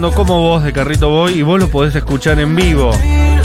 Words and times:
Como 0.00 0.40
Vos 0.40 0.62
de 0.62 0.72
Carrito 0.72 1.08
Boy 1.08 1.34
y 1.40 1.42
vos 1.42 1.58
lo 1.58 1.68
podés 1.68 1.92
escuchar 1.96 2.38
en 2.38 2.54
vivo 2.54 2.92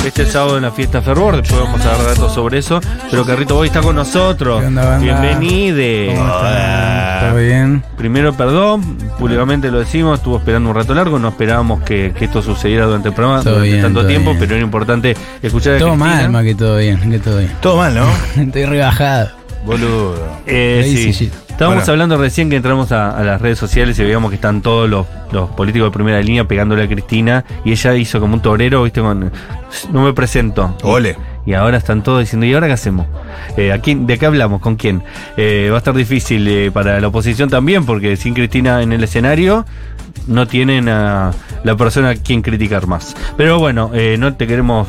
este 0.06 0.24
sábado 0.26 0.58
en 0.58 0.64
la 0.64 0.72
fiesta 0.72 1.02
Fervor. 1.02 1.38
Después 1.38 1.60
vamos 1.62 1.82
a 1.84 1.90
dar 1.90 2.04
datos 2.06 2.32
sobre 2.34 2.60
eso. 2.60 2.80
Pero 3.10 3.26
Carrito 3.26 3.56
Boy 3.56 3.68
está 3.68 3.82
con 3.82 3.96
nosotros. 3.96 4.62
¿Qué 4.62 4.68
onda, 4.68 4.86
banda? 4.86 5.00
Bienvenide. 5.04 6.14
¿Cómo 6.16 6.28
están? 6.28 7.20
¿Todo 7.30 7.40
bien? 7.40 7.84
Primero, 7.98 8.34
perdón, 8.34 8.98
públicamente 9.18 9.72
lo 9.72 9.80
decimos, 9.80 10.20
estuvo 10.20 10.38
esperando 10.38 10.70
un 10.70 10.76
rato 10.76 10.94
largo, 10.94 11.18
no 11.18 11.30
esperábamos 11.30 11.82
que, 11.82 12.14
que 12.18 12.26
esto 12.26 12.42
sucediera 12.44 12.86
durante 12.86 13.10
el 13.10 13.16
programa 13.16 13.42
Todo 13.42 13.54
durante 13.56 13.70
bien, 13.72 13.82
tanto 13.84 14.00
todo 14.02 14.08
tiempo, 14.10 14.30
bien. 14.32 14.40
pero 14.42 14.56
era 14.56 14.64
importante 14.64 15.18
escuchar 15.42 15.74
a 15.76 15.80
Todo 15.80 15.90
Cristina. 15.90 16.16
mal, 16.16 16.30
más 16.30 16.44
que 16.44 16.56
todo 16.56 16.78
bien, 16.78 17.10
que 17.12 17.20
todo 17.20 17.38
bien. 17.40 17.52
Todo 17.62 17.78
mal, 17.78 17.96
¿no? 17.96 18.08
Estoy 18.42 18.66
rebajado. 18.66 19.30
Boludo. 19.66 20.16
Eh, 20.46 21.12
sí. 21.14 21.32
Estábamos 21.64 21.84
Bueno. 21.86 21.94
hablando 21.94 22.18
recién 22.18 22.50
que 22.50 22.58
entramos 22.58 22.92
a, 22.92 23.18
a 23.18 23.24
las 23.24 23.42
redes 23.42 23.58
sociales 23.58 23.98
y 23.98 24.04
veíamos 24.04 24.30
que 24.32 24.36
están 24.36 24.62
todos 24.62 24.90
los, 24.90 25.08
los 25.32 25.50
políticos 25.52 25.88
de 25.88 25.92
primera 25.94 26.22
línea 26.22 26.46
pegándole 26.46 26.84
a 26.84 26.88
Cristina 26.90 27.46
y 27.64 27.72
ella 27.72 27.96
hizo 27.96 28.20
como 28.20 28.34
un 28.34 28.42
torero, 28.42 28.84
viste, 28.84 29.00
con 29.00 29.32
no 29.94 30.02
me 30.04 30.12
presento. 30.14 30.76
Ole. 30.84 31.16
Y 31.46 31.54
ahora 31.54 31.78
están 31.78 32.04
todos 32.04 32.20
diciendo, 32.20 32.46
¿y 32.46 32.54
ahora 32.54 32.68
qué 32.68 32.74
hacemos? 32.74 33.08
Eh, 33.56 33.72
¿a 33.72 33.80
quién, 33.80 34.06
¿De 34.08 34.18
qué 34.18 34.26
hablamos? 34.26 34.60
¿Con 34.62 34.76
quién? 34.76 35.04
Eh, 35.38 35.70
va 35.72 35.76
a 35.76 35.78
estar 35.78 35.94
difícil 35.94 36.46
eh, 36.50 36.70
para 36.72 37.00
la 37.00 37.08
oposición 37.08 37.50
también, 37.50 37.86
porque 37.86 38.18
sin 38.18 38.34
Cristina 38.34 38.82
en 38.82 38.92
el 38.92 39.02
escenario 39.04 39.66
no 40.28 40.48
tienen 40.48 40.88
a 40.90 41.32
la 41.64 41.76
persona 41.76 42.10
a 42.12 42.16
quien 42.16 42.42
criticar 42.42 42.88
más. 42.88 43.16
Pero 43.38 43.60
bueno, 43.60 43.92
eh, 43.94 44.16
no 44.18 44.34
te 44.36 44.48
queremos 44.48 44.88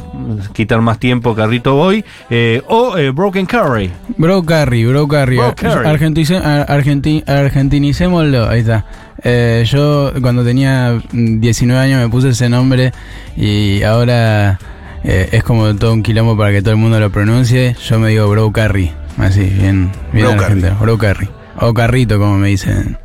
quitar 0.53 0.81
más 0.81 0.98
tiempo, 0.98 1.35
Carrito 1.35 1.75
Boy. 1.75 2.05
Eh, 2.31 2.62
o 2.69 2.97
eh, 2.97 3.11
Broken 3.11 3.47
Curry. 3.47 3.91
Bro 4.17 4.45
Carry, 4.45 4.85
Bro 4.87 5.09
Carry. 5.09 5.37
Bro 5.37 5.55
Carry. 5.57 5.87
Argentice- 5.89 6.41
ar- 6.43 6.67
argenti- 6.69 7.25
argentinicémoslo, 7.29 8.48
ahí 8.48 8.61
está. 8.61 8.85
Eh, 9.23 9.65
yo 9.67 10.13
cuando 10.21 10.45
tenía 10.45 11.01
mm, 11.13 11.41
19 11.41 11.81
años 11.81 12.01
me 12.03 12.09
puse 12.09 12.29
ese 12.31 12.48
nombre 12.48 12.93
y 13.37 13.83
ahora 13.83 14.59
eh, 15.03 15.31
es 15.33 15.43
como 15.43 15.75
todo 15.77 15.93
un 15.95 16.03
quilombo 16.03 16.37
para 16.37 16.53
que 16.53 16.61
todo 16.61 16.73
el 16.73 16.77
mundo 16.79 17.01
lo 17.01 17.11
pronuncie. 17.11 17.75
Yo 17.89 17.98
me 17.98 18.11
digo 18.11 18.29
Bro 18.29 18.53
Carry, 18.53 18.93
así, 19.19 19.41
bien, 19.45 19.91
bien 20.13 20.27
Bro 20.27 20.43
argentino. 20.45 20.77
Bro 20.81 20.98
Carry. 20.98 21.29
O 21.61 21.73
Carrito, 21.73 22.19
como 22.19 22.37
me 22.37 22.48
dicen 22.48 22.98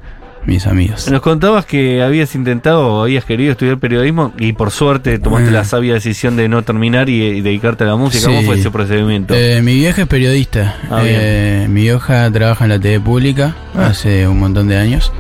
mis 0.45 0.65
amigos. 0.67 1.09
Nos 1.11 1.21
contabas 1.21 1.65
que 1.65 2.01
habías 2.01 2.33
intentado 2.35 2.87
o 2.87 3.03
habías 3.03 3.25
querido 3.25 3.51
estudiar 3.51 3.77
periodismo 3.77 4.33
y 4.39 4.53
por 4.53 4.71
suerte 4.71 5.19
tomaste 5.19 5.49
Eh. 5.49 5.51
la 5.51 5.63
sabia 5.65 5.93
decisión 5.93 6.35
de 6.37 6.47
no 6.49 6.63
terminar 6.63 7.09
y, 7.09 7.21
y 7.23 7.41
dedicarte 7.41 7.83
a 7.83 7.87
la 7.87 7.95
música. 7.95 8.25
¿Cómo 8.27 8.41
fue 8.43 8.57
ese 8.59 8.71
procedimiento? 8.71 9.33
Eh, 9.35 9.61
mi 9.61 9.75
vieja 9.75 10.01
es 10.03 10.07
periodista. 10.07 10.75
Ah, 10.89 11.01
Eh, 11.05 11.67
mi 11.69 11.81
vieja 11.81 12.31
trabaja 12.31 12.63
en 12.65 12.69
la 12.71 12.79
TV 12.79 12.99
pública 12.99 13.55
Ah. 13.75 13.87
hace 13.87 14.27
un 14.27 14.39
montón 14.39 14.67
de 14.67 14.77
años. 14.77 15.11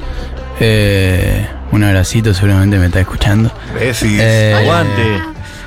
Eh, 0.59 1.45
un 1.71 1.83
abracito, 1.83 2.33
seguramente 2.33 2.77
me 2.79 2.87
está 2.87 2.99
escuchando. 2.99 3.51
Eh, 3.79 4.53
Aguante, 4.57 5.01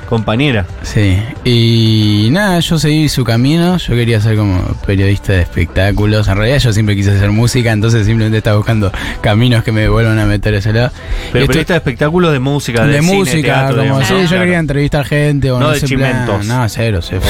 compañera. 0.05 0.65
Sí, 0.83 1.17
y 1.43 2.29
nada, 2.31 2.59
yo 2.59 2.77
seguí 2.79 3.09
su 3.09 3.23
camino, 3.23 3.77
yo 3.77 3.95
quería 3.95 4.19
ser 4.21 4.35
como 4.37 4.61
periodista 4.85 5.33
de 5.33 5.41
espectáculos, 5.41 6.27
en 6.27 6.37
realidad 6.37 6.59
yo 6.59 6.73
siempre 6.73 6.95
quise 6.95 7.11
hacer 7.11 7.31
música, 7.31 7.71
entonces 7.71 8.05
simplemente 8.05 8.37
estaba 8.37 8.57
buscando 8.57 8.91
caminos 9.21 9.63
que 9.63 9.71
me 9.71 9.87
vuelvan 9.89 10.19
a 10.19 10.25
meter 10.25 10.53
a 10.53 10.57
ese 10.57 10.73
lado. 10.73 10.91
Pero 11.31 11.45
Y 11.45 11.47
periodista 11.47 11.73
de 11.73 11.77
espectáculos 11.77 12.31
de 12.33 12.39
música, 12.39 12.85
de, 12.85 12.93
de 12.93 13.01
cine, 13.01 13.15
música, 13.17 13.41
teatro, 13.41 13.69
como 13.77 13.83
digamos. 13.83 14.07
sí, 14.07 14.13
Ah, 14.13 14.21
yo 14.21 14.27
claro. 14.27 14.43
quería 14.43 14.59
entrevistar 14.59 15.05
gente 15.05 15.51
o 15.51 15.59
No 15.59 15.65
no, 15.67 15.71
de 15.71 15.79
plan- 15.79 15.87
chimentos. 15.89 16.45
No, 16.45 16.69
cero, 16.69 16.99
cero. 17.01 17.21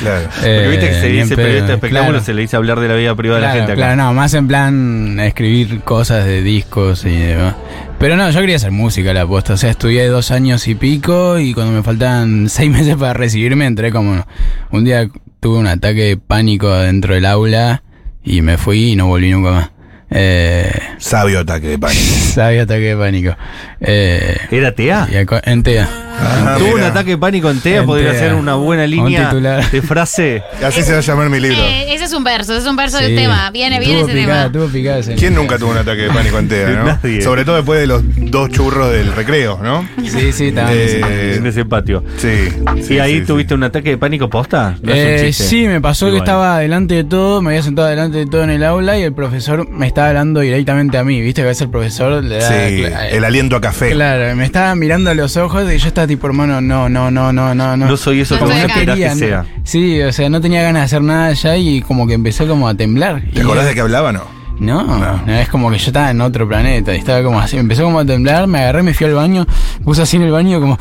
Claro. 0.00 0.28
Porque 0.34 0.68
viste 0.68 0.86
que 0.88 0.94
se 0.94 1.06
Eh, 1.06 1.10
dice 1.12 1.26
pedo, 1.28 1.36
periodista 1.36 1.66
de 1.68 1.74
espectáculos, 1.74 2.10
claro. 2.12 2.24
se 2.24 2.34
le 2.34 2.40
dice 2.42 2.56
hablar 2.56 2.80
de 2.80 2.88
la 2.88 2.94
vida 2.94 3.14
privada 3.14 3.40
de 3.40 3.46
la 3.46 3.52
gente 3.52 3.72
acá. 3.72 3.74
claro, 3.76 3.96
no, 3.96 4.12
más 4.14 4.34
en 4.34 4.48
plan 4.48 5.20
escribir 5.20 5.80
cosas 5.80 6.24
de 6.24 6.42
discos 6.42 7.04
y 7.04 7.16
demás. 7.16 7.54
Pero 7.98 8.16
no, 8.16 8.28
yo 8.30 8.40
quería 8.40 8.56
hacer 8.56 8.70
música 8.70 9.12
la 9.14 9.22
aposta. 9.22 9.54
O 9.54 9.56
sea, 9.56 9.70
estudié 9.70 10.06
dos 10.08 10.30
años 10.30 10.66
y 10.68 10.74
pico 10.74 11.38
y 11.38 11.54
cuando 11.54 11.72
me 11.72 11.82
faltaban 11.82 12.48
seis 12.48 12.70
meses 12.70 12.96
para 12.96 13.14
recibirme 13.14 13.66
entré 13.66 13.90
como... 13.90 14.26
Un 14.70 14.84
día 14.84 15.08
tuve 15.40 15.58
un 15.58 15.66
ataque 15.66 16.02
de 16.02 16.16
pánico 16.16 16.70
dentro 16.70 17.14
del 17.14 17.26
aula 17.26 17.82
y 18.22 18.42
me 18.42 18.58
fui 18.58 18.92
y 18.92 18.96
no 18.96 19.06
volví 19.06 19.30
nunca 19.30 19.50
más. 19.50 19.73
Eh, 20.10 20.70
Sabio 20.98 21.40
ataque 21.40 21.68
de 21.68 21.78
pánico. 21.78 22.02
sabía 22.34 22.62
ataque 22.62 22.94
de 22.94 22.96
pánico. 22.96 23.36
Eh, 23.80 24.36
¿Era 24.50 24.72
TEA? 24.72 25.08
en 25.44 25.62
TEA. 25.62 25.88
Ah, 26.16 26.54
Tuvo 26.58 26.74
un 26.74 26.80
ataque 26.82 27.10
de 27.10 27.18
pánico 27.18 27.50
en 27.50 27.60
TEA, 27.60 27.80
En 27.80 27.86
podría 27.86 28.10
TEA. 28.12 28.20
ser 28.20 28.34
una 28.34 28.54
buena 28.54 28.86
línea 28.86 29.32
de 29.34 29.82
frase. 29.82 30.42
Así 30.64 30.82
se 30.82 30.92
va 30.92 30.98
a 30.98 31.00
llamar 31.00 31.28
mi 31.28 31.40
libro. 31.40 31.58
Eh, 31.58 31.92
ese 31.92 32.04
es 32.04 32.12
un 32.12 32.22
verso, 32.22 32.52
ese 32.52 32.62
es 32.62 32.68
un 32.68 32.76
verso 32.76 32.98
Sí. 32.98 33.04
del 33.06 33.16
tema. 33.16 33.50
Viene, 33.50 33.80
viene 33.80 34.00
Tuvo 34.02 34.08
ese 34.10 34.18
picada, 34.20 34.52
tema. 34.52 34.66
picada 34.72 34.98
ese- 34.98 35.14
¿Quién 35.16 35.34
nunca 35.34 35.58
tuvo 35.58 35.72
un 35.72 35.78
ataque 35.78 36.02
de 36.02 36.08
pánico 36.10 36.38
en 36.38 36.48
TEA, 36.48 36.68
no? 36.70 36.84
Nadie. 36.84 37.20
Sobre 37.22 37.44
todo 37.44 37.56
después 37.56 37.80
de 37.80 37.86
los 37.88 38.02
dos 38.30 38.48
churros 38.50 38.92
del 38.92 39.12
recreo, 39.12 39.58
¿no? 39.60 39.86
Sí, 40.08 40.32
sí, 40.32 40.52
también. 40.52 41.04
En 41.04 41.46
ese 41.46 41.64
patio. 41.64 42.04
sí. 42.16 42.48
sí, 42.86 42.94
¿Y 42.94 42.98
ahí 43.00 43.18
sí, 43.20 43.26
tuviste 43.26 43.50
sí. 43.50 43.54
un 43.56 43.64
ataque 43.64 43.90
de 43.90 43.98
pánico 43.98 44.30
posta? 44.30 44.76
No 44.82 44.92
es 44.94 45.20
un 45.22 45.26
chiste. 45.26 45.44
sí, 45.44 45.66
me 45.66 45.80
pasó 45.80 46.10
que 46.12 46.18
estaba 46.18 46.60
delante 46.60 46.94
de 46.94 47.04
todo, 47.04 47.42
me 47.42 47.50
había 47.50 47.62
sentado 47.62 47.88
delante 47.88 48.18
de 48.18 48.26
todo 48.26 48.44
en 48.44 48.50
el 48.50 48.62
aula 48.62 48.96
y 48.98 49.02
el 49.02 49.12
profesor 49.12 49.68
me 49.68 49.88
estaba 49.94 50.08
hablando 50.08 50.40
directamente 50.40 50.98
a 50.98 51.04
mí, 51.04 51.20
viste 51.20 51.42
que 51.42 51.46
a 51.46 51.48
veces 51.50 51.62
el 51.62 51.70
profesor 51.70 52.22
le 52.24 52.38
da... 52.38 52.48
Sí, 52.48 52.84
el 53.12 53.24
aliento 53.24 53.54
a 53.56 53.60
café. 53.60 53.92
Claro, 53.92 54.34
me 54.34 54.44
estaba 54.44 54.74
mirando 54.74 55.10
a 55.10 55.14
los 55.14 55.36
ojos 55.36 55.62
y 55.72 55.78
yo 55.78 55.86
estaba 55.86 56.06
tipo, 56.08 56.26
hermano, 56.26 56.60
no, 56.60 56.88
no, 56.88 57.10
no, 57.12 57.32
no, 57.32 57.54
no, 57.54 57.76
no. 57.76 57.86
No 57.86 57.96
soy 57.96 58.20
eso 58.20 58.34
No 58.34 58.46
soy 58.48 58.56
no 58.56 58.66
esperás 58.66 58.98
que 58.98 59.08
no- 59.08 59.14
sea. 59.14 59.46
Sí, 59.62 60.00
o 60.02 60.12
sea, 60.12 60.28
no 60.28 60.40
tenía 60.40 60.62
ganas 60.62 60.80
de 60.82 60.84
hacer 60.86 61.02
nada 61.02 61.32
ya 61.32 61.56
y 61.56 61.80
como 61.82 62.06
que 62.08 62.14
empecé 62.14 62.44
como 62.46 62.66
a 62.68 62.74
temblar. 62.74 63.22
¿Te 63.32 63.40
acordás 63.40 63.66
de 63.66 63.74
que 63.74 63.80
hablaba 63.80 64.12
no? 64.12 64.24
No, 64.58 64.84
no, 65.26 65.32
es 65.38 65.48
como 65.48 65.70
que 65.70 65.78
yo 65.78 65.86
estaba 65.86 66.10
en 66.10 66.20
otro 66.20 66.46
planeta 66.48 66.92
y 66.94 66.98
estaba 66.98 67.22
como 67.22 67.38
así, 67.40 67.56
empezó 67.56 67.84
como 67.84 68.00
a 68.00 68.04
temblar, 68.04 68.46
me 68.48 68.58
agarré, 68.60 68.82
me 68.82 68.94
fui 68.94 69.06
al 69.06 69.14
baño, 69.14 69.46
puse 69.84 70.02
así 70.02 70.16
en 70.16 70.22
el 70.24 70.32
baño 70.32 70.60
como... 70.60 70.76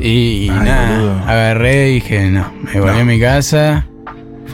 Y, 0.00 0.08
y 0.46 0.50
Ay, 0.50 0.58
nada, 0.64 0.90
boludo. 0.98 1.12
agarré 1.26 1.90
y 1.90 1.94
dije, 1.94 2.26
no, 2.30 2.52
me 2.62 2.80
volví 2.80 2.94
No. 2.96 3.00
a 3.00 3.04
mi 3.04 3.18
casa. 3.20 3.86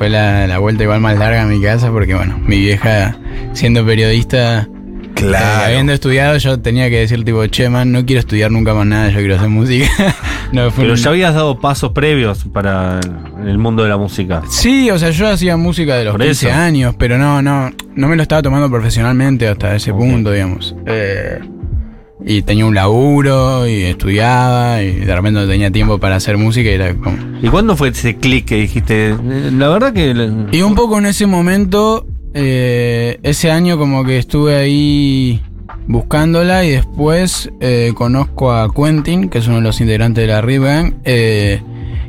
Fue 0.03 0.11
la, 0.11 0.49
la 0.49 0.59
vuelta 0.59 0.83
igual 0.83 1.01
más 1.01 1.17
larga 1.17 1.43
a 1.43 1.47
mi 1.47 1.63
casa 1.63 1.93
porque, 1.93 2.13
bueno, 2.17 2.37
mi 2.45 2.59
vieja, 2.59 3.17
siendo 3.53 3.87
periodista, 3.87 4.69
Claro. 5.15 5.63
eh, 5.63 5.67
habiendo 5.67 5.93
estudiado, 5.93 6.37
yo 6.39 6.59
tenía 6.59 6.91
que 6.91 6.99
decir, 6.99 7.25
tipo, 7.25 7.47
che, 7.47 7.69
man, 7.69 7.93
no 7.93 8.05
quiero 8.05 8.19
estudiar 8.19 8.51
nunca 8.51 8.75
más 8.75 8.85
nada, 8.85 9.11
yo 9.11 9.19
quiero 9.21 9.37
hacer 9.37 9.49
música. 9.49 9.87
no, 10.53 10.73
fue 10.73 10.83
Pero 10.83 10.95
un- 10.95 10.99
ya 11.01 11.11
habías 11.11 11.35
dado 11.37 11.61
pasos 11.61 11.93
previos 11.93 12.45
para 12.53 12.99
el 13.47 13.59
mundo 13.59 13.85
de 13.85 13.91
la 13.91 13.97
música. 13.97 14.43
Sí, 14.51 14.91
o 14.91 14.99
sea, 14.99 15.11
yo 15.11 15.29
hacía 15.29 15.57
música 15.57 15.95
de 15.95 16.07
los 16.07 16.15
Por 16.17 16.23
15 16.23 16.49
eso. 16.49 16.59
años, 16.59 16.97
pero 16.99 17.17
no, 17.17 17.41
no, 17.41 17.71
no 17.95 18.09
me 18.09 18.17
lo 18.17 18.23
estaba 18.23 18.43
tomando 18.43 18.69
profesionalmente 18.69 19.47
hasta 19.47 19.77
ese 19.77 19.93
punto, 19.93 20.33
digamos. 20.33 20.75
Eh, 20.85 21.39
y 22.27 22.43
tenía 22.43 22.67
un 22.67 22.75
laburo 22.75 23.67
y 23.67 23.83
estudiaba 23.83 24.83
y 24.83 24.93
de 24.93 25.15
repente 25.15 25.41
no 25.41 25.47
tenía 25.47 25.71
tiempo 25.71 25.99
para 25.99 26.17
hacer 26.17 26.39
música 26.39 26.69
y 26.71 26.75
era 26.75 26.95
como... 26.95 27.17
¿Y 27.43 27.49
cuándo 27.49 27.77
fue 27.77 27.89
ese 27.89 28.17
clic 28.17 28.45
que 28.47 28.57
dijiste? 28.57 29.11
eh, 29.11 29.51
La 29.57 29.69
verdad 29.69 29.93
que... 29.93 30.15
Y 30.57 30.63
un 30.63 30.75
poco 30.75 30.99
en 30.99 31.07
ese 31.07 31.27
momento, 31.27 32.07
eh, 32.35 33.19
ese 33.23 33.51
año 33.51 33.77
como 33.79 34.05
que 34.05 34.19
estuve 34.19 34.55
ahí 34.57 35.43
buscándola 35.87 36.65
y 36.65 36.71
después 36.71 37.51
eh, 37.61 37.93
conozco 37.95 38.53
a 38.53 38.73
Quentin, 38.73 39.29
que 39.29 39.39
es 39.39 39.47
uno 39.47 39.57
de 39.57 39.63
los 39.63 39.81
integrantes 39.81 40.23
de 40.27 40.33
la 40.33 40.41
Rip 40.41 40.63
Gang, 40.63 40.95
eh, 41.05 41.61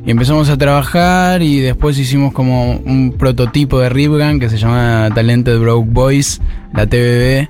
y 0.05 0.11
empezamos 0.11 0.49
a 0.49 0.57
trabajar 0.57 1.41
y 1.41 1.59
después 1.59 1.97
hicimos 1.97 2.33
como 2.33 2.73
un 2.73 3.15
prototipo 3.17 3.79
de 3.79 3.89
Rip 3.89 4.11
Gang 4.13 4.39
que 4.39 4.49
se 4.49 4.57
llama 4.57 5.09
Talented 5.15 5.57
Broke 5.59 5.87
Boys, 5.89 6.41
la 6.73 6.85
TBB, 6.85 7.47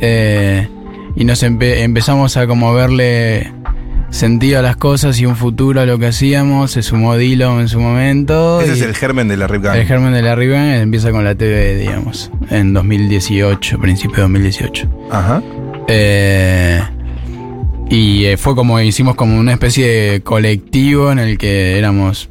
eh, 0.00 0.68
y 1.16 1.24
nos 1.24 1.42
empe- 1.42 1.78
empezamos 1.82 2.36
a 2.36 2.46
como 2.46 2.72
verle 2.74 3.52
sentido 4.10 4.58
a 4.58 4.62
las 4.62 4.76
cosas 4.76 5.20
y 5.20 5.26
un 5.26 5.36
futuro 5.36 5.80
a 5.80 5.86
lo 5.86 5.98
que 5.98 6.06
hacíamos, 6.08 6.72
se 6.72 6.82
sumó 6.82 7.16
Dillon 7.16 7.60
en 7.60 7.68
su 7.68 7.78
momento. 7.80 8.60
Ese 8.60 8.72
es 8.72 8.82
el 8.82 8.94
germen 8.96 9.28
de 9.28 9.36
la 9.36 9.46
Rip 9.46 9.62
Gang. 9.62 9.76
el 9.76 9.86
germen 9.86 10.12
de 10.12 10.22
la 10.22 10.34
Riven 10.34 10.74
empieza 10.74 11.12
con 11.12 11.22
la 11.24 11.34
TV, 11.36 11.76
digamos, 11.76 12.30
en 12.50 12.72
2018, 12.74 13.78
principio 13.78 14.16
de 14.16 14.22
2018. 14.22 14.88
Ajá. 15.12 15.42
Eh, 15.86 16.80
y 17.88 18.24
eh, 18.26 18.36
fue 18.36 18.54
como, 18.54 18.80
hicimos 18.80 19.14
como 19.16 19.38
una 19.38 19.52
especie 19.52 19.86
de 19.86 20.20
colectivo 20.22 21.10
en 21.12 21.18
el 21.18 21.38
que 21.38 21.78
éramos 21.78 22.30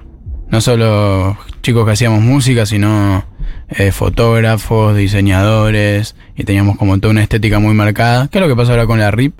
no 0.49 0.61
solo 0.61 1.37
chicos 1.61 1.85
que 1.85 1.91
hacíamos 1.91 2.21
música, 2.21 2.65
sino 2.65 3.23
eh, 3.69 3.91
fotógrafos, 3.91 4.95
diseñadores, 4.95 6.15
y 6.35 6.43
teníamos 6.43 6.77
como 6.77 6.99
toda 6.99 7.11
una 7.11 7.23
estética 7.23 7.59
muy 7.59 7.73
marcada, 7.73 8.27
que 8.27 8.37
es 8.37 8.41
lo 8.41 8.47
que 8.47 8.55
pasa 8.55 8.71
ahora 8.71 8.85
con 8.85 8.99
la 8.99 9.11
RIP. 9.11 9.33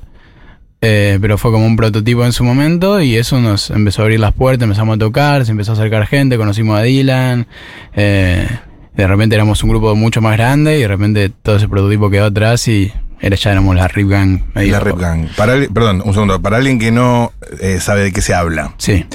Eh, 0.82 1.18
pero 1.20 1.38
fue 1.38 1.52
como 1.52 1.66
un 1.66 1.76
prototipo 1.76 2.24
en 2.24 2.32
su 2.32 2.46
momento 2.46 3.02
y 3.02 3.18
eso 3.18 3.42
nos 3.42 3.70
empezó 3.70 4.02
a 4.02 4.06
abrir 4.06 4.22
las 4.22 4.32
puertas, 4.32 4.64
empezamos 4.64 4.96
a 4.96 5.00
tocar, 5.00 5.46
se 5.46 5.52
empezó 5.52 5.72
a 5.72 5.74
acercar 5.74 6.08
gente, 6.08 6.38
conocimos 6.38 6.80
a 6.80 6.84
Dylan, 6.84 7.48
eh, 7.94 8.48
de 8.96 9.08
repente 9.08 9.36
éramos 9.36 9.62
un 9.62 9.72
grupo 9.72 9.94
mucho 9.96 10.22
más 10.22 10.38
grande 10.38 10.78
y 10.78 10.82
de 10.82 10.88
repente 10.88 11.30
todo 11.30 11.58
ese 11.58 11.68
prototipo 11.68 12.10
quedó 12.10 12.28
atrás 12.28 12.66
y 12.70 12.94
era, 13.20 13.36
ya 13.36 13.52
éramos 13.52 13.76
la 13.76 13.90
Rip 13.90 14.08
Gang. 14.08 14.42
La 14.56 14.80
Rip 14.80 14.98
Gang. 14.98 15.28
Para, 15.36 15.56
perdón, 15.74 16.02
un 16.06 16.14
segundo. 16.14 16.42
Para 16.42 16.58
alguien 16.58 16.80
que 16.80 16.92
no 16.92 17.34
eh, 17.60 17.80
sabe 17.82 18.04
de 18.04 18.14
qué 18.14 18.22
se 18.22 18.34
habla. 18.34 18.74
Sí, 18.78 19.06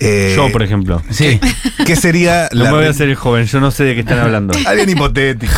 eh, 0.00 0.32
Yo, 0.36 0.50
por 0.52 0.62
ejemplo. 0.62 1.02
sí. 1.10 1.40
¿Qué 1.86 1.96
sería 1.96 2.48
No 2.52 2.64
la 2.64 2.70
me 2.70 2.76
voy 2.78 2.86
a 2.86 2.90
hacer 2.90 3.08
el 3.08 3.14
joven, 3.16 3.46
yo 3.46 3.60
no 3.60 3.70
sé 3.70 3.84
de 3.84 3.94
qué 3.94 4.00
están 4.00 4.18
hablando. 4.18 4.54
Alguien 4.66 4.88
hipotético. 4.90 5.52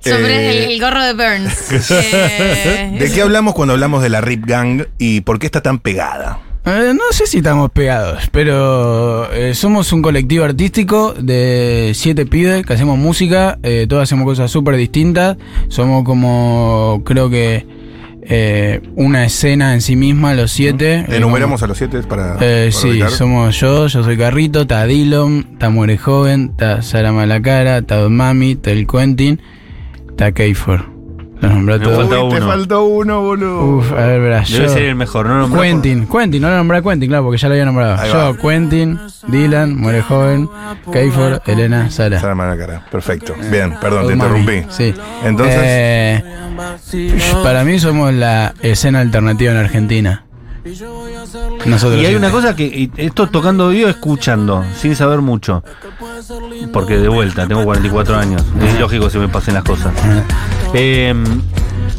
Sobre 0.00 0.34
Eh, 0.50 0.64
el, 0.64 0.70
el 0.72 0.80
gorro 0.80 1.02
de 1.04 1.12
Burns. 1.14 1.90
Eh, 1.92 2.96
¿De 2.98 3.10
qué 3.12 3.22
hablamos 3.22 3.54
cuando 3.54 3.74
hablamos 3.74 4.02
de 4.02 4.08
la 4.08 4.20
Rip 4.20 4.44
Gang 4.46 4.84
y 4.98 5.20
por 5.22 5.38
qué 5.38 5.46
está 5.46 5.62
tan 5.62 5.78
pegada? 5.78 6.40
Eh, 6.64 6.92
no 6.94 7.02
sé 7.10 7.26
si 7.26 7.38
estamos 7.38 7.70
pegados, 7.72 8.28
pero 8.30 9.32
eh, 9.32 9.52
somos 9.54 9.92
un 9.92 10.00
colectivo 10.00 10.44
artístico 10.44 11.12
de 11.18 11.90
siete 11.94 12.24
pibes 12.24 12.64
que 12.64 12.72
hacemos 12.74 12.96
música, 12.98 13.58
eh, 13.64 13.86
todos 13.88 14.04
hacemos 14.04 14.24
cosas 14.26 14.48
súper 14.48 14.76
distintas, 14.76 15.36
somos 15.68 16.04
como, 16.04 17.02
creo 17.04 17.28
que, 17.30 17.66
eh, 18.22 18.80
una 18.94 19.24
escena 19.24 19.74
en 19.74 19.80
sí 19.80 19.96
misma, 19.96 20.34
los 20.34 20.52
siete. 20.52 21.00
Eh, 21.08 21.16
Enumeramos 21.16 21.62
a 21.62 21.66
los 21.66 21.76
siete 21.76 22.02
para. 22.02 22.36
Eh, 22.40 22.70
para 22.70 22.72
sí, 22.72 23.00
somos 23.16 23.58
yo, 23.58 23.88
yo 23.88 24.04
soy 24.04 24.16
Carrito, 24.16 24.62
está 24.62 24.86
Dillon, 24.86 25.46
está 25.52 25.70
Muere 25.70 25.98
Joven, 25.98 26.50
está 26.52 26.82
Sara 26.82 27.12
Malacara, 27.12 27.78
está 27.78 27.96
Don 27.96 28.16
Mami, 28.16 28.52
está 28.52 28.70
el 28.70 28.86
Quentin, 28.86 29.40
está 30.08 30.32
Keifor. 30.32 30.92
Los 31.42 31.52
nombré 31.52 31.74
a 31.74 31.78
Me 31.78 31.84
todos. 31.84 31.96
falta 31.98 32.22
Uy, 32.22 32.30
te 32.30 32.36
uno. 32.36 32.46
faltó 32.46 32.84
uno, 32.84 33.20
boludo. 33.22 33.64
Uf, 33.78 33.92
a 33.92 34.06
ver, 34.06 34.20
verás. 34.20 34.50
Debe 34.50 34.64
yo- 34.66 34.72
ser 34.72 34.82
el 34.84 34.94
mejor, 34.94 35.26
¿no? 35.26 35.52
Quentin, 35.60 36.06
Quentin, 36.06 36.40
no 36.40 36.48
lo 36.50 36.56
nombré 36.56 36.78
a 36.78 36.82
Quentin, 36.82 37.08
claro, 37.08 37.24
porque 37.24 37.38
ya 37.38 37.48
lo 37.48 37.54
había 37.54 37.64
nombrado. 37.64 38.00
Ahí 38.00 38.10
Yo, 38.10 38.16
va. 38.18 38.36
Quentin, 38.36 38.98
Dylan, 39.26 39.76
Muere 39.76 40.02
Joven, 40.02 40.48
Keifor, 40.92 41.42
Elena, 41.46 41.90
Sara. 41.90 42.20
Sara 42.20 42.34
Malacara. 42.34 42.86
Perfecto. 42.90 43.34
Bien, 43.50 43.74
perdón, 43.80 44.06
te 44.06 44.14
Mami, 44.16 44.38
interrumpí. 44.40 44.66
Sí. 44.72 44.94
Entonces. 45.24 45.58
Eh, 45.60 46.24
para 47.42 47.64
mí 47.64 47.78
somos 47.78 48.12
la 48.14 48.54
escena 48.62 49.00
alternativa 49.00 49.50
en 49.52 49.58
Argentina. 49.58 50.24
Nosotros 51.66 52.00
Y 52.02 52.06
hay 52.06 52.14
una 52.14 52.30
cosa 52.30 52.54
que 52.56 52.64
y 52.64 52.90
esto 52.96 53.28
tocando 53.28 53.68
vivo, 53.68 53.88
escuchando, 53.88 54.64
sin 54.80 54.96
saber 54.96 55.20
mucho. 55.20 55.62
Porque 56.72 56.96
de 56.98 57.08
vuelta, 57.08 57.46
tengo 57.46 57.64
44 57.64 58.16
años. 58.16 58.42
Es 58.60 58.78
lógico 58.80 59.04
que 59.06 59.10
se 59.10 59.18
me 59.18 59.28
pasen 59.28 59.54
las 59.54 59.64
cosas. 59.64 59.92
Eh, 60.74 61.12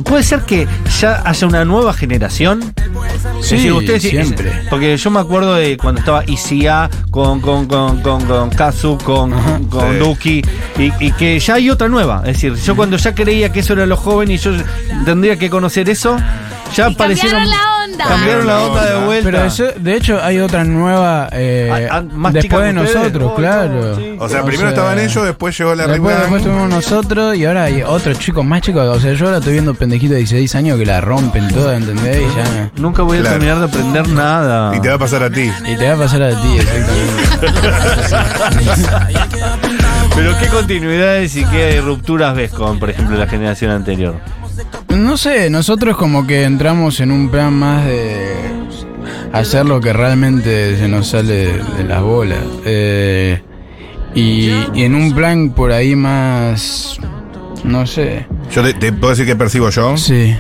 Puede 0.06 0.24
ser 0.24 0.40
que 0.42 0.68
ya 1.00 1.22
haya 1.24 1.48
una 1.48 1.64
nueva 1.64 1.94
generación. 1.94 2.74
Es 3.40 3.46
Sí, 3.48 3.56
decir, 3.58 3.74
ustedes- 3.74 4.02
siempre. 4.02 4.50
es- 4.50 4.68
porque 4.70 4.98
yo 4.98 5.12
me 5.12 5.20
acuerdo 5.20 5.54
de 5.54 5.78
cuando 5.78 6.00
estaba 6.00 6.24
ICA 6.26 6.90
con, 7.12 7.40
con, 7.40 7.68
con, 7.68 8.02
con, 8.02 8.26
con 8.26 8.50
Kazu, 8.50 8.98
con, 8.98 9.32
con 9.70 9.92
Sí. 9.94 9.98
Duki, 10.00 10.42
y, 10.80 11.06
y 11.06 11.12
que 11.12 11.40
ya 11.40 11.54
hay 11.56 11.70
otra 11.70 11.88
nueva. 11.88 12.24
Es 12.26 12.34
decir, 12.42 12.56
yo 12.56 12.76
cuando 12.76 12.98
ya 12.98 13.14
creía 13.14 13.52
que 13.54 13.60
eso 13.60 13.74
era 13.74 13.86
lo 13.86 13.96
joven 13.96 14.32
y 14.32 14.38
yo 14.38 14.52
tendría 15.06 15.38
que 15.38 15.52
conocer 15.52 15.88
eso, 15.92 16.18
ya 16.76 16.90
Y 16.90 16.94
aparecieron. 16.94 17.40
cambiaron 17.44 17.50
la 17.50 17.83
onda. 17.94 18.06
Cambiaron 18.08 18.48
la 18.48 18.62
onda 18.62 18.86
de 18.86 19.06
vuelta. 19.06 19.30
Pero 19.32 19.44
eso, 19.46 19.66
de 19.78 19.96
hecho 19.96 20.20
hay 20.22 20.40
otra 20.40 20.64
nueva 20.64 21.30
eh, 21.32 21.70
Ah, 21.92 21.98
ah, 21.98 22.04
más 22.14 22.34
después 22.34 22.64
de 22.66 22.74
nosotros, 22.74 23.32
Oh, 23.32 23.36
claro. 23.36 23.96
sí. 23.96 24.16
o 24.20 24.30
sea, 24.30 24.44
primero 24.44 24.70
estaban 24.70 25.00
ellos, 25.00 25.26
después 25.26 25.58
llegó 25.58 25.76
la 25.76 25.88
Después, 25.88 26.18
después 26.20 26.44
tuvimos 26.44 26.70
nosotros 26.70 27.36
y 27.36 27.46
ahora 27.46 27.64
hay 27.66 27.82
otros 27.84 28.20
chicos 28.20 28.44
más 28.46 28.62
chicos. 28.62 28.84
O 28.96 29.00
sea, 29.00 29.14
yo 29.14 29.26
ahora 29.26 29.38
estoy 29.38 29.54
viendo 29.54 29.74
pendejitos 29.74 30.12
de 30.12 30.18
16 30.20 30.56
años 30.56 30.78
que 30.78 30.86
la 30.86 31.02
rompen 31.02 31.48
toda, 31.50 31.76
¿entendés? 31.78 32.22
Y 32.22 32.36
ya. 32.36 32.72
Nunca 32.78 33.04
voy 33.04 33.18
a 33.18 33.22
Claro. 33.22 33.36
terminar 33.40 33.60
de 33.60 33.66
aprender 33.66 34.08
nada. 34.10 34.76
Y 34.76 34.80
te 34.82 34.90
va 34.90 34.96
a 34.96 35.00
pasar 35.00 35.24
a 35.24 35.30
ti. 35.30 35.52
Y 35.66 35.76
te 35.76 35.88
va 35.88 35.94
a 35.94 35.98
pasar 35.98 36.22
a 36.24 36.42
ti, 36.42 36.58
exactamente. 36.58 37.44
Pero 40.16 40.38
qué 40.40 40.48
continuidades 40.48 41.36
y 41.36 41.44
qué 41.46 41.82
rupturas 41.82 42.36
ves 42.36 42.52
con, 42.52 42.80
por 42.80 42.90
ejemplo, 42.90 43.18
la 43.18 43.28
generación 43.28 43.72
anterior. 43.72 44.16
No 44.98 45.18
sé, 45.18 45.50
nosotros 45.50 45.98
como 45.98 46.26
que 46.28 46.44
entramos 46.44 47.00
en 47.00 47.12
un 47.12 47.30
plan 47.30 47.54
más 47.54 47.86
de 47.86 48.34
hacer 49.32 49.66
lo 49.66 49.82
que 49.82 49.94
realmente 49.94 50.78
se 50.78 50.88
nos 50.88 51.08
sale 51.08 51.54
de 51.78 51.84
las 51.88 52.02
bolas. 52.02 52.40
Eh, 52.66 53.42
y, 54.16 54.50
y 54.74 54.84
en 54.84 54.96
un 54.96 55.14
plan 55.14 55.52
por 55.52 55.72
ahí 55.72 55.96
más... 55.96 56.98
No 57.64 57.86
sé. 57.88 58.28
Yo 58.52 58.62
te, 58.62 58.74
te 58.74 58.92
puedo 58.92 59.12
decir 59.12 59.26
que 59.26 59.36
percibo 59.36 59.70
yo. 59.70 59.96
Sí. 59.98 60.36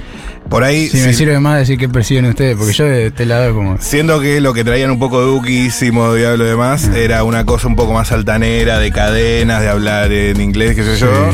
Por 0.54 0.64
ahí. 0.64 0.88
Sí, 0.88 0.98
me 0.98 1.08
si- 1.14 1.14
sirve 1.16 1.40
más 1.40 1.58
decir 1.58 1.80
que 1.80 1.90
perciben 1.90 2.26
ustedes, 2.26 2.56
porque 2.56 2.74
yo 2.74 2.86
de 2.86 3.08
este 3.08 3.26
lado 3.26 3.56
como... 3.56 3.80
Siendo 3.80 4.22
que 4.22 4.40
lo 4.40 4.54
que 4.54 4.64
traían 4.64 4.92
un 4.92 5.00
poco 5.00 5.20
duquísimo, 5.22 6.14
diablo 6.14 6.46
y 6.46 6.50
demás, 6.50 6.90
era 6.96 7.24
una 7.24 7.44
cosa 7.44 7.68
un 7.68 7.76
poco 7.76 7.92
más 7.92 8.12
altanera, 8.12 8.78
de 8.78 8.92
cadenas, 8.92 9.62
de 9.64 9.70
hablar 9.70 10.12
en 10.12 10.40
inglés, 10.40 10.76
qué 10.76 10.84
sé 10.84 10.98
yo. 10.98 11.34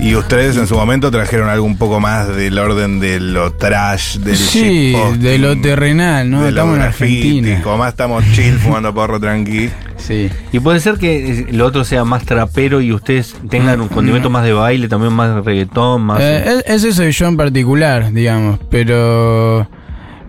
Y 0.00 0.14
ustedes 0.16 0.58
en 0.58 0.66
su 0.66 0.74
momento 0.74 1.10
trajeron 1.10 1.48
algo 1.48 1.64
un 1.64 1.78
poco 1.78 1.98
más 1.98 2.28
del 2.36 2.58
orden 2.58 3.00
de 3.00 3.20
lo 3.20 3.54
trash, 3.54 4.18
del 4.18 4.36
Sí, 4.36 4.94
de 5.18 5.38
lo 5.38 5.58
terrenal, 5.58 6.28
¿no? 6.30 6.42
de 6.44 6.50
lo 6.52 6.58
Estamos 6.58 6.74
en 6.76 6.82
graffiti, 6.82 7.28
Argentina. 7.28 7.62
Como 7.62 7.78
más 7.78 7.88
estamos 7.88 8.22
chill, 8.34 8.58
fumando 8.58 8.92
porro 8.92 9.18
tranqui. 9.18 9.70
Sí. 9.98 10.30
Y 10.52 10.60
puede 10.60 10.80
ser 10.80 10.96
que 10.96 11.40
eh, 11.40 11.46
lo 11.52 11.66
otro 11.66 11.84
sea 11.84 12.04
más 12.04 12.24
trapero 12.24 12.80
y 12.80 12.92
ustedes 12.92 13.36
tengan 13.50 13.80
un 13.80 13.88
condimento 13.88 14.30
más 14.30 14.44
de 14.44 14.52
baile, 14.52 14.88
también 14.88 15.12
más 15.12 15.34
de 15.34 15.40
reggaetón, 15.42 16.02
más. 16.02 16.20
Eh, 16.20 16.62
e- 16.66 16.74
ese 16.74 16.92
soy 16.92 17.12
yo 17.12 17.26
en 17.26 17.36
particular, 17.36 18.12
digamos, 18.12 18.58
pero 18.70 19.68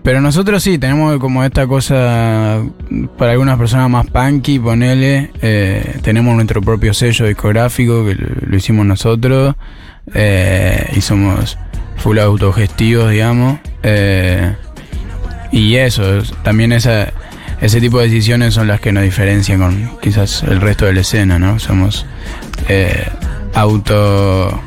pero 0.02 0.20
nosotros 0.22 0.62
sí 0.62 0.78
tenemos 0.78 1.18
como 1.18 1.44
esta 1.44 1.66
cosa 1.66 2.62
para 3.18 3.32
algunas 3.32 3.58
personas 3.58 3.88
más 3.90 4.06
punky, 4.06 4.58
ponele, 4.58 5.30
eh, 5.42 5.98
tenemos 6.02 6.34
nuestro 6.34 6.62
propio 6.62 6.94
sello 6.94 7.26
discográfico 7.26 8.04
que 8.06 8.14
lo, 8.14 8.26
lo 8.46 8.56
hicimos 8.56 8.86
nosotros 8.86 9.54
eh, 10.14 10.90
y 10.96 11.00
somos 11.02 11.58
full 11.96 12.18
autogestivos, 12.18 13.10
digamos, 13.10 13.58
eh, 13.82 14.54
y 15.52 15.76
eso, 15.76 16.16
es- 16.18 16.32
también 16.42 16.72
esa 16.72 17.12
ese 17.60 17.80
tipo 17.80 17.98
de 17.98 18.08
decisiones 18.08 18.54
son 18.54 18.66
las 18.66 18.80
que 18.80 18.92
nos 18.92 19.02
diferencian 19.02 19.60
con 19.60 19.98
quizás 20.00 20.42
el 20.42 20.60
resto 20.60 20.86
de 20.86 20.94
la 20.94 21.00
escena, 21.00 21.38
¿no? 21.38 21.58
Somos 21.58 22.06
eh, 22.68 23.06
auto 23.54 24.60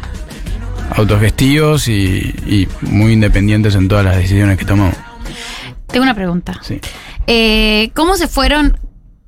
autogestivos 0.95 1.87
y, 1.87 2.35
y 2.45 2.67
muy 2.81 3.13
independientes 3.13 3.75
en 3.75 3.87
todas 3.87 4.05
las 4.05 4.17
decisiones 4.17 4.57
que 4.57 4.65
tomamos. 4.65 4.95
Tengo 5.87 6.03
una 6.03 6.15
pregunta. 6.15 6.59
Sí. 6.61 6.79
Eh, 7.27 7.91
¿Cómo 7.93 8.15
se 8.15 8.27
fueron? 8.27 8.77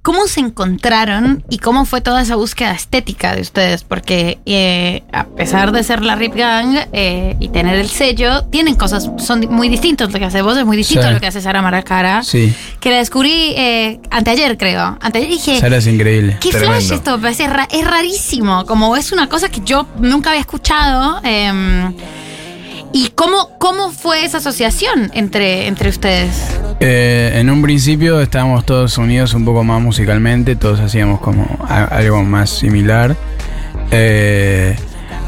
¿Cómo 0.05 0.27
se 0.27 0.39
encontraron 0.39 1.43
y 1.49 1.57
cómo 1.57 1.83
fue 1.85 1.99
toda 1.99 2.21
esa 2.21 2.35
búsqueda 2.35 2.73
estética 2.73 3.33
de 3.35 3.41
ustedes? 3.41 3.83
Porque 3.83 4.37
eh, 4.45 5.01
a 5.11 5.23
pesar 5.25 5.71
de 5.71 5.83
ser 5.83 6.03
la 6.03 6.15
Rip 6.15 6.35
Gang 6.35 6.77
eh, 6.93 7.35
y 7.39 7.49
tener 7.49 7.75
el 7.79 7.89
sello, 7.89 8.43
tienen 8.43 8.75
cosas, 8.75 9.09
son 9.17 9.39
muy 9.49 9.67
distintos. 9.67 10.13
Lo 10.13 10.19
que 10.19 10.25
hace 10.25 10.43
vos 10.43 10.55
es 10.57 10.63
muy 10.65 10.77
distinto 10.77 11.01
Sí. 11.01 11.07
a 11.09 11.11
lo 11.11 11.19
que 11.19 11.25
hace 11.25 11.41
Sara 11.41 11.63
Maracara. 11.63 12.21
Sí, 12.21 12.53
Que 12.79 12.91
la 12.91 12.97
descubrí 12.97 13.55
eh, 13.57 13.99
anteayer, 14.11 14.59
creo. 14.59 14.95
Anteayer 15.01 15.27
dije, 15.29 15.59
Sara 15.59 15.77
es 15.77 15.87
increíble. 15.87 16.37
¿Qué 16.39 16.51
Tremendo. 16.51 16.75
flash 16.75 16.91
esto? 16.91 17.17
Me 17.17 17.23
parece 17.23 17.47
ra- 17.47 17.67
es 17.71 17.83
rarísimo. 17.83 18.63
Como 18.67 18.95
es 18.95 19.11
una 19.11 19.27
cosa 19.27 19.49
que 19.49 19.61
yo 19.65 19.87
nunca 19.97 20.29
había 20.29 20.41
escuchado. 20.41 21.19
¿Y 22.97 23.09
cómo, 23.13 23.49
cómo 23.59 23.91
fue 23.91 24.23
esa 24.23 24.37
asociación 24.37 25.11
entre, 25.13 25.67
entre 25.67 25.89
ustedes? 25.89 26.29
Eh, 26.79 27.33
en 27.35 27.49
un 27.49 27.61
principio 27.61 28.21
estábamos 28.21 28.65
todos 28.65 28.97
unidos 28.97 29.33
un 29.33 29.43
poco 29.43 29.65
más 29.65 29.81
musicalmente, 29.81 30.55
todos 30.55 30.79
hacíamos 30.79 31.19
como 31.19 31.45
a- 31.67 31.83
algo 31.83 32.23
más 32.23 32.49
similar. 32.51 33.17
Eh, 33.91 34.77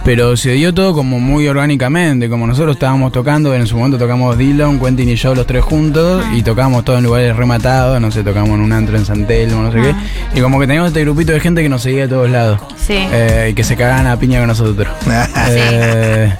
pero 0.05 0.37
se 0.37 0.51
dio 0.51 0.73
todo 0.73 0.93
como 0.93 1.19
muy 1.19 1.45
orgánicamente, 1.49 2.29
como 2.29 2.47
nosotros 2.47 2.77
estábamos 2.77 3.11
tocando, 3.11 3.53
en 3.53 3.67
su 3.67 3.75
momento 3.75 3.97
tocamos 3.97 4.37
Dylan, 4.37 4.79
Quentin 4.79 5.09
y 5.09 5.15
yo 5.15 5.35
los 5.35 5.45
tres 5.45 5.61
juntos, 5.65 6.23
y 6.33 6.43
tocábamos 6.43 6.85
todos 6.85 6.99
en 6.99 7.03
lugares 7.03 7.35
rematados, 7.35 7.99
no 7.99 8.09
sé, 8.11 8.23
tocamos 8.23 8.51
en 8.51 8.61
un 8.61 8.71
antro 8.71 8.95
en 8.95 9.05
San 9.05 9.27
Telmo, 9.27 9.63
no 9.63 9.71
sé 9.73 9.79
Ah. 9.81 10.01
qué, 10.31 10.39
y 10.39 10.41
como 10.41 10.57
que 10.61 10.67
teníamos 10.67 10.87
este 10.91 11.01
grupito 11.01 11.33
de 11.33 11.41
gente 11.41 11.61
que 11.61 11.67
nos 11.67 11.81
seguía 11.81 12.03
de 12.03 12.07
todos 12.07 12.29
lados. 12.29 12.61
Sí. 12.77 12.95
Eh, 12.97 13.49
y 13.51 13.53
que 13.53 13.65
se 13.65 13.75
cagaban 13.75 14.07
a 14.07 14.17
piña 14.17 14.39
con 14.39 14.47
nosotros. 14.47 14.87
Eh, 15.49 16.33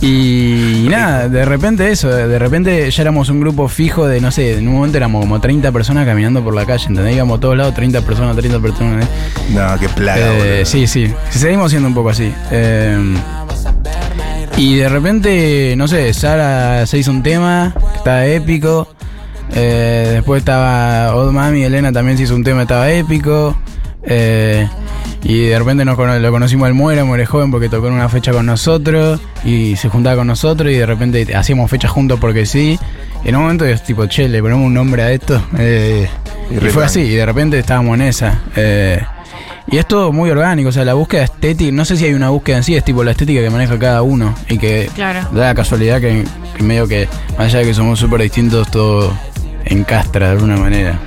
y, 0.00 0.86
nada, 0.90 1.28
de 1.28 1.44
repente 1.44 1.90
eso, 1.90 2.08
de 2.08 2.38
repente 2.38 2.90
ya 2.90 3.02
éramos 3.02 3.28
un 3.28 3.40
grupo 3.40 3.68
fijo 3.68 4.06
de, 4.06 4.20
no 4.20 4.30
sé, 4.30 4.58
en 4.58 4.68
un 4.68 4.74
momento 4.74 4.96
éramos 4.96 5.20
como 5.20 5.40
30 5.40 5.72
personas 5.72 6.06
caminando 6.06 6.42
por 6.42 6.54
la 6.54 6.66
calle, 6.66 6.86
¿entendés? 6.88 7.14
Íbamos 7.14 7.38
a 7.38 7.40
todos 7.40 7.56
lados, 7.56 7.74
30 7.74 8.02
personas, 8.02 8.36
30 8.36 8.60
personas. 8.60 9.04
¿eh? 9.04 9.08
No, 9.50 9.78
qué 9.78 9.88
plaga, 9.88 10.20
Eh, 10.20 10.62
sí, 10.64 10.86
sí, 10.86 11.12
seguimos 11.30 11.70
siendo 11.70 11.88
un 11.88 11.94
poco 11.94 12.10
así. 12.10 12.32
Eh, 12.50 13.14
y 14.56 14.76
de 14.76 14.88
repente, 14.88 15.74
no 15.76 15.88
sé, 15.88 16.12
Sara 16.14 16.86
se 16.86 16.98
hizo 16.98 17.10
un 17.10 17.22
tema, 17.22 17.74
que 17.92 17.98
estaba 17.98 18.26
épico. 18.26 18.88
Eh, 19.52 20.10
después 20.14 20.40
estaba 20.40 21.14
Old 21.14 21.32
Mami, 21.32 21.64
Elena 21.64 21.92
también 21.92 22.16
se 22.16 22.24
hizo 22.24 22.34
un 22.34 22.44
tema, 22.44 22.62
estaba 22.62 22.90
épico. 22.90 23.56
Eh, 24.04 24.68
y 25.24 25.46
de 25.46 25.58
repente 25.58 25.84
nos 25.84 25.96
cono- 25.96 26.18
lo 26.18 26.30
conocimos 26.30 26.66
al 26.66 26.74
Muera, 26.74 27.04
Muere 27.04 27.26
Joven, 27.26 27.50
porque 27.50 27.68
tocó 27.68 27.88
en 27.88 27.94
una 27.94 28.08
fecha 28.08 28.30
con 28.32 28.46
nosotros 28.46 29.20
y 29.44 29.74
se 29.76 29.88
juntaba 29.88 30.16
con 30.16 30.26
nosotros 30.26 30.70
y 30.70 30.74
de 30.76 30.86
repente 30.86 31.34
hacíamos 31.34 31.70
fechas 31.70 31.90
juntos 31.90 32.18
porque 32.20 32.46
sí. 32.46 32.78
Y 33.24 33.28
en 33.30 33.36
un 33.36 33.42
momento 33.42 33.64
es 33.64 33.82
tipo, 33.82 34.06
che, 34.06 34.28
le 34.28 34.40
ponemos 34.42 34.66
un 34.66 34.74
nombre 34.74 35.02
a 35.02 35.10
esto. 35.12 35.42
Eh, 35.58 36.08
Y 36.50 36.56
fue 36.68 36.84
así, 36.84 37.00
y 37.00 37.14
de 37.14 37.24
repente 37.24 37.58
estábamos 37.58 37.94
en 37.94 38.02
esa. 38.02 38.38
Eh, 38.54 39.00
y 39.66 39.78
es 39.78 39.88
todo 39.88 40.12
muy 40.12 40.28
orgánico, 40.28 40.68
o 40.68 40.72
sea, 40.72 40.84
la 40.84 40.92
búsqueda 40.92 41.24
estética, 41.24 41.72
no 41.72 41.86
sé 41.86 41.96
si 41.96 42.04
hay 42.04 42.12
una 42.12 42.28
búsqueda 42.28 42.58
en 42.58 42.64
sí, 42.64 42.76
es 42.76 42.84
tipo 42.84 43.02
la 43.02 43.12
estética 43.12 43.40
que 43.40 43.48
maneja 43.48 43.78
cada 43.78 44.02
uno 44.02 44.34
y 44.50 44.58
que 44.58 44.90
Claro. 44.94 45.20
da 45.32 45.46
la 45.46 45.54
casualidad 45.54 46.02
que, 46.02 46.24
que 46.54 46.62
medio 46.62 46.86
que, 46.86 47.08
más 47.38 47.46
allá 47.46 47.60
de 47.60 47.64
que 47.64 47.72
somos 47.74 47.98
súper 47.98 48.20
distintos, 48.20 48.70
todo 48.70 49.10
encastra 49.66 50.26
de 50.26 50.32
alguna 50.32 50.56
manera. 50.56 50.98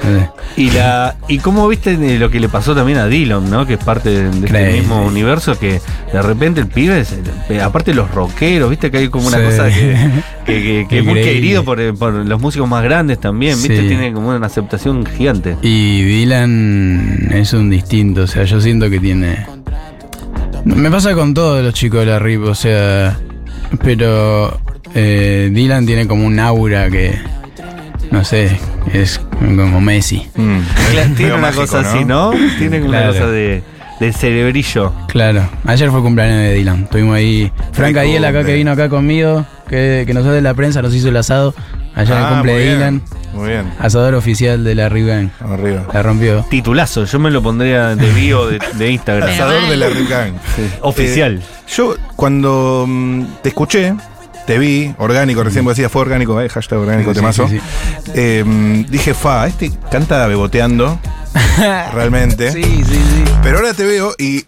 Y 0.55 0.71
la 0.71 1.15
y 1.27 1.37
cómo 1.39 1.67
viste 1.67 1.95
lo 2.17 2.29
que 2.31 2.39
le 2.39 2.49
pasó 2.49 2.73
también 2.75 2.97
a 2.97 3.07
Dylan, 3.07 3.49
¿no? 3.49 3.65
Que 3.67 3.73
es 3.75 3.83
parte 3.83 4.09
de, 4.09 4.29
de 4.31 4.45
este 4.47 4.71
mismo 4.79 5.05
universo 5.05 5.57
que 5.59 5.79
de 6.11 6.21
repente 6.21 6.61
el 6.61 6.67
pibe, 6.67 6.99
es- 6.99 7.15
eh, 7.49 7.61
aparte 7.61 7.93
los 7.93 8.09
rockeros, 8.11 8.69
viste 8.69 8.89
que 8.89 8.97
hay 8.97 9.09
como 9.09 9.27
una 9.27 9.37
Sí. 9.37 9.43
cosa 9.43 9.69
que, 9.69 9.95
que- 10.45 10.61
que- 10.63 10.85
que 10.89 10.99
es 10.99 11.05
muy 11.05 11.21
querido 11.21 11.63
por, 11.63 11.79
eh, 11.79 11.93
por 11.93 12.13
los 12.13 12.41
músicos 12.41 12.67
más 12.67 12.83
grandes 12.83 13.19
también, 13.19 13.55
viste, 13.57 13.81
Sí. 13.81 13.87
tiene 13.87 14.11
como 14.13 14.29
una 14.29 14.45
aceptación 14.45 15.05
gigante. 15.05 15.55
Y 15.61 16.01
Dylan 16.03 17.29
es 17.33 17.53
un 17.53 17.69
distinto, 17.69 18.23
o 18.23 18.27
sea, 18.27 18.43
yo 18.45 18.59
siento 18.61 18.89
que 18.89 18.99
tiene... 18.99 19.45
Me 20.65 20.89
pasa 20.91 21.13
con 21.13 21.33
todos 21.33 21.63
los 21.63 21.73
chicos 21.73 21.99
de 22.01 22.07
la 22.07 22.19
RIP, 22.19 22.43
o 22.43 22.55
sea, 22.55 23.17
pero 23.83 24.59
eh, 24.95 25.49
Dylan 25.53 25.85
tiene 25.85 26.07
como 26.07 26.25
un 26.25 26.39
aura 26.39 26.89
que, 26.89 27.17
no 28.11 28.23
sé, 28.23 28.57
es 28.93 29.19
como 29.41 29.79
Messi. 29.81 30.27
Mm. 30.35 30.59
Claro, 30.91 31.09
tiene 31.15 31.33
una 31.33 31.41
mágico, 31.41 31.61
cosa 31.61 31.79
así, 31.81 32.05
¿no? 32.05 32.31
Tiene 32.57 32.79
una 32.81 32.87
Claro. 32.99 33.13
cosa 33.13 33.27
de, 33.27 33.63
de 33.99 34.13
cerebrillo. 34.13 34.93
Claro, 35.07 35.49
ayer 35.65 35.89
fue 35.91 36.01
cumpleaños 36.01 36.37
de 36.39 36.53
Dylan, 36.55 36.83
estuvimos 36.83 37.15
ahí. 37.15 37.51
Frank 37.73 37.93
Feliz 37.93 37.97
Adiel 37.97 38.25
acá 38.25 38.43
que 38.43 38.53
vino 38.55 38.71
acá 38.71 38.89
conmigo, 38.89 39.45
que, 39.69 40.03
que 40.07 40.13
nos 40.13 40.25
hace 40.25 40.35
de 40.35 40.41
la 40.41 40.53
prensa, 40.53 40.81
nos 40.81 40.93
hizo 40.93 41.09
el 41.09 41.17
asado. 41.17 41.53
Allá 41.95 42.15
en 42.15 42.23
el 42.27 42.29
cumple 42.29 42.51
muy 42.53 42.61
de 42.61 42.65
bien, 42.67 42.77
Dylan, 42.77 43.01
Muy 43.33 43.49
bien. 43.49 43.73
asador 43.79 44.13
oficial 44.13 44.63
de 44.63 44.75
la. 44.75 44.85
Arriba. 44.85 45.23
La 45.91 46.03
rompió. 46.03 46.45
Titulazo, 46.47 47.05
yo 47.05 47.17
me 47.17 47.31
lo 47.31 47.41
pondría 47.41 47.95
de 47.95 48.11
bio 48.11 48.45
de, 48.45 48.59
de 48.75 48.91
Instagram. 48.91 49.27
Asador 49.27 49.67
de 49.67 49.77
la 49.77 49.89
Rip 49.89 50.07
Gang. 50.07 50.33
Oficial. 50.81 51.37
Eh, 51.37 51.41
yo, 51.75 51.95
cuando 52.15 52.85
mm, 52.87 53.23
te 53.41 53.49
escuché, 53.49 53.95
te 54.47 54.57
vi, 54.57 54.95
orgánico, 54.97 55.43
recién 55.43 55.63
vos 55.65 55.75
decías, 55.75 55.91
fue 55.91 56.01
orgánico, 56.01 56.39
eh, 56.41 56.47
hashtag 56.49 56.79
orgánico, 56.79 57.11
Sí, 57.11 57.15
temazo. 57.15 57.47
sí, 57.49 57.59
Eh, 58.15 58.43
mm, 58.45 58.85
dije, 58.89 59.13
fa, 59.13 59.45
este 59.45 59.71
canta 59.91 60.25
beboteando, 60.25 60.97
realmente. 61.93 62.51
Sí, 62.53 62.63
sí, 62.63 62.83
sí. 62.85 63.23
Pero 63.43 63.57
ahora 63.57 63.73
te 63.73 63.83
veo 63.83 64.13
y 64.17 64.45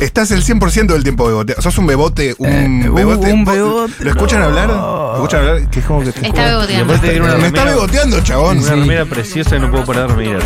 estás 0.00 0.30
el 0.30 0.42
100% 0.44 0.86
del 0.92 1.02
tiempo 1.02 1.26
beboteando. 1.26 1.62
Sos 1.62 1.76
un 1.78 1.86
bebote, 1.86 2.34
un 2.38 2.48
Eh, 2.48 2.64
un- 2.88 2.94
bebote. 2.94 3.32
un 3.32 3.44
¿Vos- 3.44 3.54
bebote. 3.54 3.92
¿Lo 4.04 4.10
escuchan 4.10 4.42
hablar? 4.42 4.68
¿Lo 4.68 5.14
escuchan 5.14 5.40
hablar? 5.40 5.70
Que 5.70 5.80
es 5.80 5.86
como 5.86 6.00
que 6.02 6.12
te 6.12 6.26
Está 6.26 6.44
beboteando. 6.44 7.38
Me 7.38 7.46
está 7.46 7.64
beboteando, 7.64 8.20
chabón. 8.20 8.58
Una 8.58 8.70
remera 8.70 9.04
preciosa 9.04 9.56
y 9.56 9.60
no 9.60 9.70
puedo 9.70 9.84
parar 9.84 10.08
de 10.08 10.16
mirar. 10.16 10.42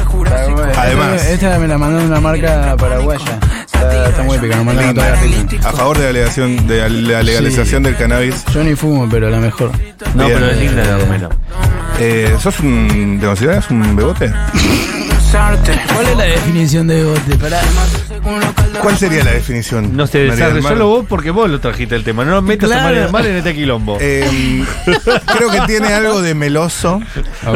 Además. 0.76 1.24
Esta, 1.26 1.58
me 1.58 1.68
la 1.68 1.78
mandó 1.78 1.98
de 2.00 2.06
una 2.06 2.20
marca 2.20 2.76
paraguaya. 2.76 3.38
Está, 3.66 4.08
está 4.08 4.22
muy 4.22 4.38
toda 4.38 4.92
la 4.94 5.12
Argentina. 5.12 5.68
A 5.68 5.72
favor 5.72 5.98
de 5.98 6.04
la, 6.04 6.12
legalización, 6.12 6.66
de 6.66 6.88
la 6.88 7.22
legalización 7.22 7.82
del 7.82 7.96
cannabis. 7.96 8.44
Yo 8.52 8.62
ni 8.64 8.74
fumo, 8.74 9.08
pero 9.10 9.30
la 9.30 9.38
mejor. 9.38 9.70
No, 10.14 10.26
Bien. 10.26 10.38
pero 10.38 10.50
es 10.50 10.58
linda 10.58 10.84
la 10.84 10.98
remera. 10.98 11.28
Eh, 11.98 12.34
¿Sos 12.40 12.58
un. 12.60 13.18
¿Te 13.20 13.26
consideras 13.26 13.70
un 13.70 13.94
bebote? 13.96 14.32
¿Cuál 15.38 16.06
es 16.06 16.16
la 16.16 16.24
definición 16.24 16.86
de 16.86 17.04
bote? 17.04 17.36
Pará. 17.36 17.60
¿Cuál 18.80 18.96
sería 18.96 19.24
la 19.24 19.32
definición? 19.32 19.96
No 19.96 20.06
sé, 20.06 20.28
María 20.28 20.44
del 20.46 20.54
Mar? 20.54 20.54
desarrollalo 20.54 20.88
vos 20.88 21.06
porque 21.08 21.30
vos 21.32 21.50
lo 21.50 21.58
trajiste 21.58 21.96
el 21.96 22.04
tema. 22.04 22.24
No 22.24 22.40
metas 22.40 22.70
a 22.70 22.74
Claro. 22.74 22.84
María 22.86 23.00
del 23.02 23.10
Mar 23.12 23.26
en 23.26 23.36
este 23.36 23.52
quilombo. 23.54 23.98
Eh, 24.00 24.64
creo 25.36 25.50
que 25.50 25.60
tiene 25.66 25.88
algo 25.92 26.22
de 26.22 26.34
meloso. 26.36 27.00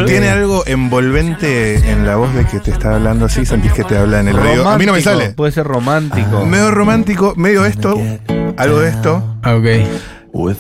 Tiene 0.07 0.29
algo 0.29 0.65
envolvente 0.67 1.77
en 1.91 2.05
la 2.05 2.17
voz 2.17 2.35
de 2.35 2.45
que 2.47 2.59
te 2.59 2.73
está 2.73 2.97
hablando 2.97 3.27
así. 3.27 3.47
Sentís 3.47 3.73
que 3.73 3.85
te 3.85 3.97
habla 3.97 4.21
en 4.21 4.29
el 4.29 4.39
oído. 4.39 4.69
A 4.69 4.77
mí 4.77 4.85
no 4.85 4.93
me 4.95 5.01
sale. 5.01 5.31
Puede 5.31 5.53
ser 5.53 5.65
romántico. 5.67 6.45
Medio 6.47 6.73
romántico, 6.73 7.35
medio 7.37 7.65
esto. 7.65 7.97
Algo 8.57 8.81
de 8.81 8.89
esto. 8.91 9.37
Ah, 9.43 9.55
Ok. 9.55 9.67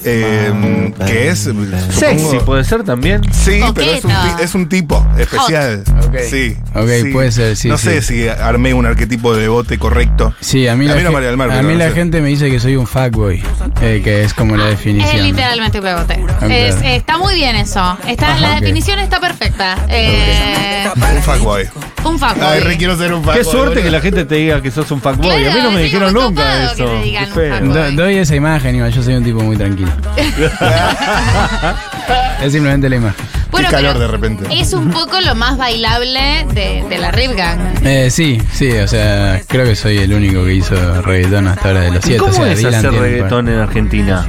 Eh, 0.04 0.92
que 1.06 1.28
es. 1.28 1.48
Sexy 1.90 2.38
puede 2.44 2.64
ser 2.64 2.82
también. 2.84 3.22
Sí, 3.32 3.60
pero 3.74 3.90
es 3.92 4.04
un, 4.04 4.12
es 4.40 4.54
un 4.54 4.68
tipo 4.68 5.06
especial. 5.18 5.82
Sí. 6.28 6.56
Ok, 6.74 6.88
sí. 7.02 7.10
puede 7.12 7.32
ser, 7.32 7.56
sí, 7.56 7.68
No 7.68 7.78
sí. 7.78 7.86
sé 7.88 8.02
si 8.02 8.28
armé 8.28 8.74
un 8.74 8.86
arquetipo 8.86 9.34
de 9.36 9.48
bote 9.48 9.78
correcto. 9.78 10.34
Sí, 10.40 10.66
a 10.68 10.74
mí, 10.76 10.86
A 10.86 10.90
la, 10.90 10.94
mí 10.96 11.02
no 11.02 11.12
María 11.12 11.28
del 11.28 11.36
Mar, 11.36 11.50
a 11.50 11.62
mí 11.62 11.72
no 11.74 11.78
la 11.78 11.88
sé. 11.88 11.94
gente 11.94 12.20
me 12.20 12.28
dice 12.28 12.50
que 12.50 12.58
soy 12.60 12.76
un 12.76 12.86
fuckboy, 12.86 13.42
eh, 13.82 14.00
que 14.02 14.24
es 14.24 14.34
como 14.34 14.56
la 14.56 14.64
Es 14.70 14.78
definición. 14.78 15.22
literalmente 15.22 15.78
un 15.78 15.84
bebote. 15.84 16.14
claro. 16.38 16.54
Es- 16.54 16.76
está 16.82 17.18
muy 17.18 17.34
bien 17.34 17.56
eso. 17.56 17.96
Está, 18.06 18.38
la 18.40 18.60
definición 18.60 18.98
está 18.98 19.20
perfecta. 19.20 19.76
Eh, 19.88 20.88
Un 20.94 21.22
fuckboy. 21.22 21.68
Un 22.04 22.18
fuckboy. 22.18 22.42
Ay, 22.46 22.60
re 22.60 22.76
quiero 22.76 22.96
ser 22.96 23.12
un 23.12 23.20
fuckboy. 23.22 23.38
Qué 23.38 23.44
suerte 23.44 23.82
que 23.82 23.90
la 23.90 24.00
gente 24.00 24.24
te 24.24 24.34
diga 24.36 24.60
que 24.62 24.70
sos 24.70 24.90
un 24.90 25.00
fuckboy. 25.00 25.44
a 25.46 25.54
mí 25.54 25.60
no 25.62 25.70
me 25.70 25.82
dijeron 25.82 26.12
nunca 26.14 26.64
eso. 26.72 26.76
que 26.76 26.84
te 26.84 27.02
digan 27.02 27.24
Qué 27.26 27.30
feo. 27.32 27.56
fuckboy. 27.58 27.74
Do- 27.96 28.02
doy 28.02 28.16
esa 28.16 28.34
imagen, 28.34 28.90
yo 28.90 29.02
soy 29.02 29.14
un 29.14 29.24
tipo 29.24 29.40
muy 29.40 29.56
tranquilo. 29.56 29.67
es 32.42 32.52
simplemente 32.52 32.88
la 32.88 32.96
imagen. 32.96 33.26
Bueno, 33.50 33.68
Qué 33.70 33.76
calor 33.76 33.98
de 33.98 34.06
repente. 34.08 34.44
Es 34.50 34.72
un 34.74 34.90
poco 34.90 35.20
lo 35.20 35.34
más 35.34 35.56
bailable 35.56 36.46
de, 36.52 36.84
de 36.88 36.98
la 36.98 37.10
Rip 37.10 37.32
Gang. 37.34 37.58
Eh, 37.82 38.10
sí, 38.10 38.40
sí, 38.52 38.70
o 38.72 38.86
sea, 38.86 39.40
creo 39.46 39.64
que 39.64 39.74
soy 39.74 39.96
el 39.98 40.12
único 40.12 40.44
que 40.44 40.54
hizo 40.54 41.00
reggaetón 41.02 41.48
hasta 41.48 41.68
ahora 41.68 41.80
de 41.80 41.90
los 41.92 42.04
¿Y 42.04 42.08
siete. 42.08 42.18
cómo 42.18 42.32
o 42.32 42.34
sea, 42.34 42.52
es 42.52 42.58
Dylan 42.58 42.74
hacer 42.74 42.90
tiene 42.90 43.04
reggaetón 43.06 43.48
en 43.48 43.58
Argentina? 43.58 44.26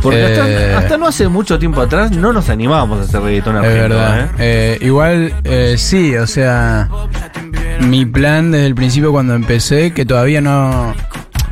Porque 0.00 0.20
Eh, 0.20 0.68
hasta, 0.72 0.78
hasta 0.78 0.96
no 0.98 1.08
hace 1.08 1.26
mucho 1.28 1.58
tiempo 1.58 1.80
atrás 1.80 2.12
no 2.12 2.32
nos 2.32 2.48
animábamos 2.48 3.00
a 3.00 3.04
hacer 3.04 3.20
reggaetón 3.22 3.56
Es 3.56 3.64
argentino. 3.64 3.88
verdad. 3.96 4.24
¿eh? 4.24 4.28
Eh, 4.38 4.78
igual, 4.82 5.34
eh, 5.44 5.74
sí, 5.76 6.14
o 6.16 6.26
sea, 6.28 6.88
mi 7.80 8.06
plan 8.06 8.52
desde 8.52 8.66
el 8.66 8.74
principio 8.76 9.10
cuando 9.10 9.34
empecé, 9.34 9.92
que 9.92 10.06
todavía 10.06 10.40
no... 10.40 10.94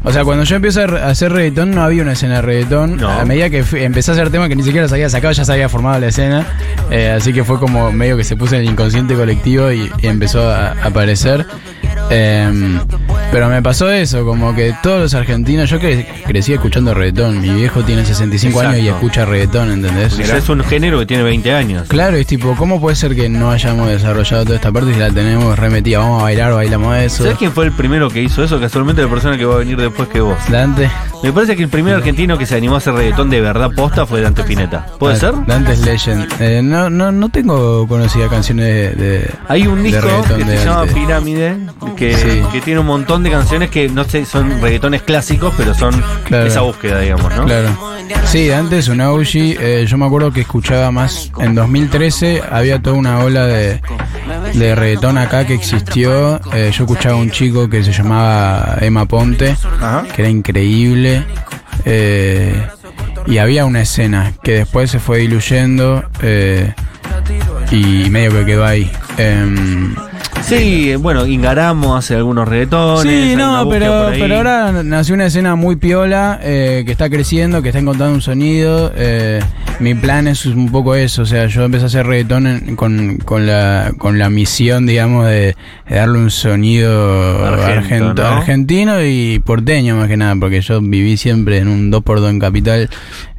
O 0.05 0.13
sea, 0.13 0.25
cuando 0.25 0.45
yo 0.45 0.57
empecé 0.57 0.83
a 0.83 1.09
hacer 1.09 1.33
reggaetón 1.33 1.73
no 1.73 1.83
había 1.83 2.03
una 2.03 2.13
escena 2.13 2.37
de 2.37 2.43
reggaetón. 2.43 2.97
No. 2.99 3.09
A 3.11 3.25
medida 3.25 3.51
que 3.51 3.65
fui- 3.65 3.83
empecé 3.83 4.13
a 4.13 4.15
hacer 4.15 4.31
temas 4.31 4.49
que 4.49 4.57
ni 4.57 4.63
siquiera 4.63 4.83
los 4.85 4.93
había 4.93 5.11
sacado, 5.11 5.33
ya 5.33 5.45
se 5.45 5.53
había 5.53 5.69
formado 5.69 5.99
la 5.99 6.07
escena. 6.09 6.47
Eh, 6.91 7.11
así 7.17 7.33
que 7.33 7.45
fue 7.45 7.59
como 7.59 7.91
medio 7.93 8.17
que 8.17 8.25
se 8.25 8.37
puso 8.37 8.55
en 8.55 8.63
el 8.63 8.69
inconsciente 8.71 9.15
colectivo 9.15 9.71
y, 9.73 9.91
y 10.01 10.07
empezó 10.07 10.49
a, 10.49 10.69
a 10.69 10.85
aparecer. 10.87 11.45
Em, 12.11 12.79
pero 13.31 13.49
me 13.49 13.63
pasó 13.63 13.91
eso, 13.91 14.25
como 14.25 14.55
que 14.55 14.75
todos 14.83 15.01
los 15.01 15.15
argentinos, 15.15 15.69
yo 15.71 15.79
cre- 15.79 16.07
crecí 16.27 16.53
escuchando 16.53 16.95
reggaetón. 16.95 17.41
Mi 17.41 17.51
viejo 17.51 17.83
tiene 17.83 18.05
65 18.05 18.61
años 18.61 18.79
y 18.79 18.89
escucha 18.89 19.25
reggaetón, 19.25 19.71
¿entendés? 19.71 20.15
Porque 20.15 20.37
es 20.37 20.49
un 20.49 20.65
género 20.65 20.99
que 21.01 21.07
tiene 21.07 21.23
20 21.23 21.53
años. 21.53 21.89
Claro, 21.89 22.17
es 22.17 22.27
tipo, 22.27 22.55
¿cómo 22.57 22.81
puede 22.81 22.97
ser 22.97 23.15
que 23.15 23.29
no 23.29 23.51
hayamos 23.51 23.89
desarrollado 23.89 24.45
toda 24.45 24.57
esta 24.57 24.73
parte 24.73 24.93
si 24.95 24.99
la 25.01 25.11
tenemos 25.11 25.59
remetida? 25.59 25.99
Vamos 25.99 26.21
a 26.21 26.25
bailar, 26.25 26.53
bailamos 26.55 26.97
eso. 26.99 27.23
¿Sabes 27.25 27.39
quién 27.39 27.53
fue 27.53 27.65
el 27.67 27.73
primero 27.73 28.09
que 28.11 28.23
hizo 28.23 28.43
eso? 28.43 28.59
Casualmente 28.61 29.03
la 29.03 29.09
persona 29.09 29.37
que 29.37 29.45
va 29.45 29.55
a 29.57 29.59
venir 29.59 29.77
después 29.81 30.09
que 30.09 30.21
vos. 30.21 30.37
Dante. 30.51 30.91
Me 31.23 31.33
parece 31.33 31.57
que 31.57 31.65
el 31.65 31.69
primer 31.69 31.95
argentino 31.95 32.39
que 32.39 32.47
se 32.47 32.55
animó 32.55 32.77
a 32.77 32.79
hacer 32.79 32.95
reggaetón 32.95 33.29
de 33.31 33.41
verdad 33.41 33.71
posta 33.75 34.07
fue 34.07 34.21
Dante 34.21 34.45
Pineta. 34.45 34.87
¿Puede 34.99 35.17
ser? 35.17 35.35
Dante 35.47 35.73
es 35.73 35.81
Legend. 35.81 36.27
Eh, 36.41 36.61
no, 36.63 36.89
no, 36.91 37.11
no 37.11 37.29
tengo 37.29 37.87
conocida 37.89 38.29
canciones 38.29 38.67
de. 38.67 38.91
de- 39.05 39.31
Hay 39.49 39.67
un 39.67 39.83
disco 39.83 40.07
que 40.37 40.45
se 40.45 40.65
llama 40.65 40.79
Dante. 40.87 40.95
Pirámide, 40.95 41.57
que, 41.97 42.17
Sí. 42.17 42.43
que 42.53 42.61
tiene 42.61 42.81
un 42.81 42.87
montón 42.87 43.18
de 43.23 43.31
canciones 43.31 43.71
que 43.71 43.89
no 43.89 44.05
sé, 44.05 44.25
son 44.25 44.61
reggaetones 44.61 45.03
clásicos, 45.03 45.55
pero 45.57 45.75
son 45.75 46.03
Claro. 46.25 46.47
esa 46.47 46.61
búsqueda, 46.61 47.01
digamos, 47.01 47.35
¿no? 47.35 47.45
Claro. 47.45 47.77
Sí, 48.25 48.49
Dante 48.49 48.79
es 48.79 48.89
un 48.89 49.01
OG. 49.01 49.27
eh, 49.35 49.85
yo 49.89 49.97
me 49.99 50.07
acuerdo 50.07 50.33
que 50.33 50.41
escuchaba 50.43 50.91
más. 50.91 51.31
En 51.39 51.55
2013 51.55 52.43
había 52.51 52.81
toda 52.81 52.97
una 52.97 53.19
ola 53.21 53.47
de, 53.47 53.81
de 54.55 54.75
reggaetón 54.75 55.19
acá 55.19 55.47
que 55.47 55.55
existió. 55.55 56.41
Eh, 56.55 56.71
yo 56.75 56.85
escuchaba 56.85 57.15
a 57.17 57.19
un 57.19 57.31
chico 57.31 57.69
que 57.69 57.83
se 57.85 57.93
llamaba 57.93 58.79
Emma 58.81 59.07
Ponte. 59.07 59.57
Ajá. 59.81 60.05
que 60.15 60.23
era 60.23 60.31
increíble. 60.31 61.25
eh, 61.85 62.67
y 63.27 63.39
había 63.39 63.67
una 63.67 63.83
escena 63.83 64.33
que 64.43 64.53
después 64.55 64.91
se 64.91 64.99
fue 65.01 65.19
diluyendo 65.19 66.03
eh, 66.23 66.73
y 67.71 68.09
medio 68.09 68.31
que 68.33 68.47
quedó 68.47 68.65
ahí. 68.65 68.91
Sí, 70.49 70.95
bueno, 70.97 71.27
Ingaramo 71.27 71.97
hace 71.97 72.15
algunos 72.15 72.49
reggaetones. 72.49 73.03
sí, 73.03 73.35
no, 73.37 73.69
pero, 73.69 74.11
pero 74.19 74.37
ahora 74.37 74.83
nació 74.83 75.15
una 75.15 75.27
escena 75.27 75.55
muy 75.57 75.77
piola 75.77 76.41
eh, 76.43 76.83
que 76.87 76.93
está 76.93 77.11
creciendo, 77.11 77.61
que 77.63 77.69
está 77.69 77.79
encontrando 77.81 78.15
un 78.15 78.23
sonido. 78.23 78.93
eh, 78.97 79.41
mi 79.81 79.95
plan 79.95 80.27
es 80.27 80.45
un 80.47 80.71
poco 80.73 80.95
eso, 80.97 81.23
o 81.23 81.27
sea, 81.27 81.47
yo 81.47 81.65
empecé 81.65 81.85
a 81.85 81.87
hacer 81.87 82.07
reggaetón 82.07 82.47
en- 82.49 82.77
con, 82.77 83.19
con, 83.19 83.47
la, 83.47 83.93
con 83.99 84.19
la 84.19 84.29
misión, 84.31 84.87
digamos, 84.87 85.27
de, 85.27 85.55
de 85.89 85.97
darle 85.97 86.19
un 86.19 86.31
sonido 86.31 87.45
Argento, 87.47 87.95
argento- 88.15 88.23
¿no? 88.23 88.29
argentino 88.39 89.05
y 89.05 89.39
porteño 89.39 89.97
más 89.97 90.09
que 90.09 90.17
nada, 90.17 90.35
porque 90.41 90.61
yo 90.63 90.81
viví 90.81 91.17
siempre 91.17 91.59
en 91.59 91.69
un 91.69 91.93
2x2 91.93 92.31
en 92.31 92.39
Capital 92.41 92.91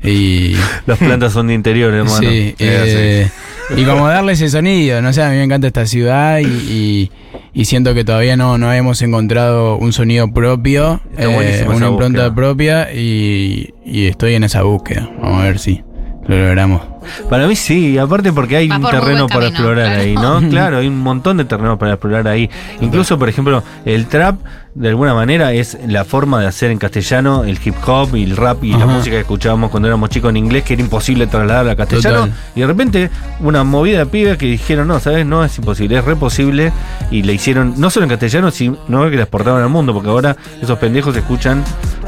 y... 0.03 0.53
Las 0.87 0.97
plantas 0.97 1.33
son 1.33 1.47
de 1.47 1.55
interior, 1.55 1.93
hermano. 1.93 2.19
Sí, 2.19 2.55
eh, 2.59 3.29
y 3.75 3.83
como 3.85 4.07
darle 4.07 4.33
ese 4.33 4.49
sonido, 4.49 5.01
no 5.01 5.13
sé, 5.13 5.21
a 5.23 5.29
mí 5.29 5.35
me 5.37 5.43
encanta 5.43 5.67
esta 5.67 5.85
ciudad 5.85 6.39
y, 6.39 6.45
y- 6.45 7.11
y 7.53 7.65
siento 7.65 7.93
que 7.93 8.03
todavía 8.05 8.37
no, 8.37 8.57
no 8.57 8.71
hemos 8.71 9.01
encontrado 9.01 9.75
un 9.77 9.91
sonido 9.91 10.31
propio, 10.31 11.01
eh, 11.17 11.27
una 11.67 11.87
impronta 11.87 12.29
búsqueda. 12.29 12.35
propia 12.35 12.93
y, 12.93 13.73
y 13.85 14.05
estoy 14.07 14.35
en 14.35 14.43
esa 14.43 14.61
búsqueda. 14.63 15.09
Vamos 15.21 15.41
a 15.41 15.45
ver 15.45 15.59
si 15.59 15.83
lo 16.27 16.37
logramos. 16.37 16.81
Para 17.29 17.47
mí 17.47 17.55
sí, 17.55 17.97
aparte 17.97 18.31
porque 18.33 18.57
hay 18.57 18.67
Va 18.67 18.77
un 18.77 18.83
terreno 18.89 19.27
para 19.27 19.45
camino, 19.45 19.47
explorar 19.47 19.85
claro. 19.85 20.01
ahí, 20.01 20.15
¿no? 20.15 20.49
Claro, 20.49 20.77
hay 20.77 20.87
un 20.87 20.99
montón 20.99 21.37
de 21.37 21.45
terreno 21.45 21.77
para 21.77 21.93
explorar 21.93 22.27
ahí. 22.27 22.49
Incluso, 22.81 23.17
por 23.19 23.29
ejemplo, 23.29 23.63
el 23.85 24.07
trap, 24.07 24.37
de 24.75 24.89
alguna 24.89 25.13
manera, 25.13 25.51
es 25.53 25.77
la 25.87 26.05
forma 26.05 26.39
de 26.39 26.47
hacer 26.47 26.71
en 26.71 26.77
castellano 26.77 27.43
el 27.43 27.59
hip 27.63 27.75
hop 27.85 28.15
y 28.15 28.23
el 28.23 28.37
rap 28.37 28.63
y 28.63 28.71
la 28.71 28.85
música 28.85 29.15
que 29.15 29.21
escuchábamos 29.21 29.71
cuando 29.71 29.87
éramos 29.87 30.09
chicos 30.09 30.29
en 30.29 30.37
inglés, 30.37 30.63
que 30.63 30.73
era 30.73 30.81
imposible 30.81 31.27
trasladar 31.27 31.67
a 31.69 31.75
castellano. 31.75 32.27
Total. 32.27 32.33
Y 32.55 32.61
de 32.61 32.67
repente, 32.67 33.09
una 33.39 33.63
movida 33.63 33.99
de 33.99 34.05
pibes 34.05 34.37
que 34.37 34.45
dijeron, 34.45 34.87
no, 34.87 34.99
¿sabes? 34.99 35.25
No, 35.25 35.43
es 35.43 35.57
imposible, 35.57 35.97
es 35.97 36.05
re 36.05 36.15
posible. 36.15 36.71
Y 37.11 37.23
le 37.23 37.33
hicieron, 37.33 37.73
no 37.77 37.89
solo 37.89 38.05
en 38.05 38.09
castellano, 38.11 38.51
sino 38.51 39.09
que 39.09 39.15
la 39.15 39.23
exportaban 39.23 39.61
al 39.63 39.69
mundo, 39.69 39.93
porque 39.93 40.09
ahora 40.09 40.35
esos 40.61 40.77
pendejos 40.77 41.13
que 41.13 41.19
escuchan, 41.19 41.63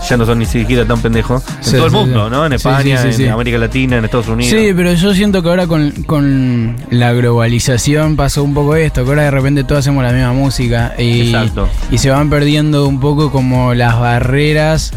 ya 0.07 0.15
no 0.17 0.25
son 0.25 0.39
ni 0.39 0.45
siquiera 0.45 0.85
tan 0.85 1.01
pendejos, 1.01 1.43
en 1.57 1.63
Sí, 1.63 1.75
todo 1.75 1.85
el 1.87 1.91
mundo, 1.91 2.25
sí. 2.25 2.31
¿no? 2.31 2.45
En 2.45 2.53
España, 2.53 2.97
sí, 3.01 3.07
sí, 3.11 3.17
sí. 3.17 3.23
en 3.25 3.31
América 3.31 3.57
Latina, 3.57 3.97
en 3.97 4.05
Estados 4.05 4.27
Unidos. 4.27 4.51
Sí, 4.57 4.71
pero 4.75 4.90
yo 4.95 5.13
siento 5.13 5.41
que 5.43 5.49
ahora 5.49 5.67
con, 5.67 5.91
con 6.05 6.75
la 6.89 7.13
globalización 7.13 8.15
pasó 8.15 8.43
un 8.43 8.53
poco 8.53 8.75
esto, 8.75 9.03
que 9.03 9.09
ahora 9.09 9.23
de 9.23 9.31
repente 9.31 9.63
todos 9.63 9.79
hacemos 9.79 10.03
la 10.03 10.11
misma 10.11 10.33
música 10.33 10.93
y, 10.97 11.27
Exacto. 11.27 11.69
y 11.91 11.97
se 11.97 12.09
van 12.09 12.29
perdiendo 12.29 12.87
un 12.87 12.99
poco 12.99 13.31
como 13.31 13.73
las 13.73 13.99
barreras, 13.99 14.91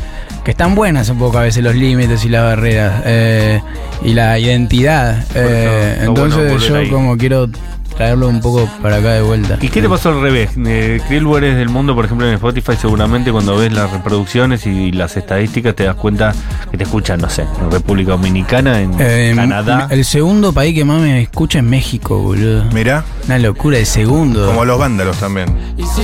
que 0.44 0.50
están 0.50 0.74
buenas 0.74 1.08
un 1.08 1.18
poco 1.18 1.38
a 1.38 1.42
veces 1.42 1.62
los 1.62 1.74
límites 1.74 2.24
y 2.24 2.28
las 2.28 2.42
barreras, 2.42 3.02
eh, 3.06 3.60
y 4.04 4.14
la 4.14 4.38
identidad. 4.38 5.24
Eh, 5.34 6.06
bueno 6.06 6.24
entonces 6.26 6.68
yo 6.68 6.76
ahí. 6.76 6.88
como 6.88 7.16
quiero 7.16 7.48
traerlo 7.96 8.28
un 8.28 8.40
poco 8.40 8.68
para 8.82 8.96
acá 8.96 9.12
de 9.12 9.22
vuelta. 9.22 9.58
¿Y 9.60 9.68
qué 9.68 9.80
te 9.82 9.88
pasó 9.88 10.10
al 10.10 10.20
revés? 10.20 10.50
Eh, 10.66 11.00
¿Qué 11.08 11.20
lugares 11.20 11.56
del 11.56 11.68
mundo, 11.68 11.94
por 11.94 12.04
ejemplo, 12.04 12.26
en 12.28 12.34
Spotify, 12.34 12.72
seguramente 12.80 13.30
cuando 13.32 13.56
ves 13.56 13.72
las 13.72 13.90
reproducciones 13.90 14.66
y 14.66 14.92
las 14.92 15.16
estadísticas 15.16 15.74
te 15.74 15.84
das 15.84 15.94
cuenta 15.94 16.32
que 16.70 16.76
te 16.76 16.84
escuchan, 16.84 17.20
no 17.20 17.28
sé, 17.30 17.42
en 17.62 17.70
República 17.70 18.12
Dominicana, 18.12 18.80
en 18.80 18.92
Eh, 18.98 19.32
Canadá? 19.36 19.88
El 19.90 20.04
segundo 20.04 20.52
país 20.52 20.74
que 20.74 20.84
más 20.84 21.00
me 21.00 21.22
escucha 21.22 21.58
es 21.58 21.64
México, 21.64 22.18
boludo. 22.18 22.64
Mira, 22.72 23.04
Una 23.26 23.38
locura 23.38 23.78
de 23.78 23.84
segundo. 23.84 24.46
como 24.46 24.64
los 24.64 24.78
vándalos 24.78 25.16
también. 25.18 25.48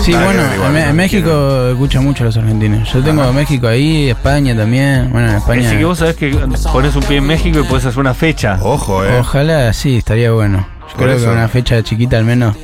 Sí, 0.03 0.13
bueno, 0.13 0.43
igual, 0.55 0.69
en, 0.69 0.73
Me- 0.73 0.83
no 0.85 0.91
en 0.91 0.97
México 0.97 1.67
escuchan 1.73 2.05
mucho 2.05 2.23
a 2.25 2.27
los 2.27 2.37
argentinos. 2.37 2.93
Yo 2.93 3.01
tengo 3.03 3.33
México 3.33 3.67
ahí, 3.67 4.09
España 4.11 4.57
también. 4.57 5.11
Bueno, 5.13 5.31
en 5.31 5.37
España. 5.37 5.67
Así 5.69 5.77
que 5.77 5.85
vos 5.85 5.99
sabés 5.99 6.17
que 6.17 6.31
pones 6.73 6.95
un 6.97 7.03
pie 7.03 7.19
en 7.19 7.27
México 7.27 7.61
y 7.61 7.63
puedes 7.65 7.85
hacer 7.87 7.99
una 8.01 8.15
fecha. 8.15 8.59
Ojo, 8.63 9.05
eh. 9.05 9.19
Ojalá, 9.21 9.73
sí, 9.73 9.97
estaría 9.97 10.33
bueno. 10.33 10.67
Yo 10.93 10.97
creo 10.97 11.13
eso. 11.17 11.27
que 11.27 11.33
una 11.33 11.49
fecha 11.49 11.83
chiquita 11.83 12.17
al 12.19 12.25
menos. 12.25 12.57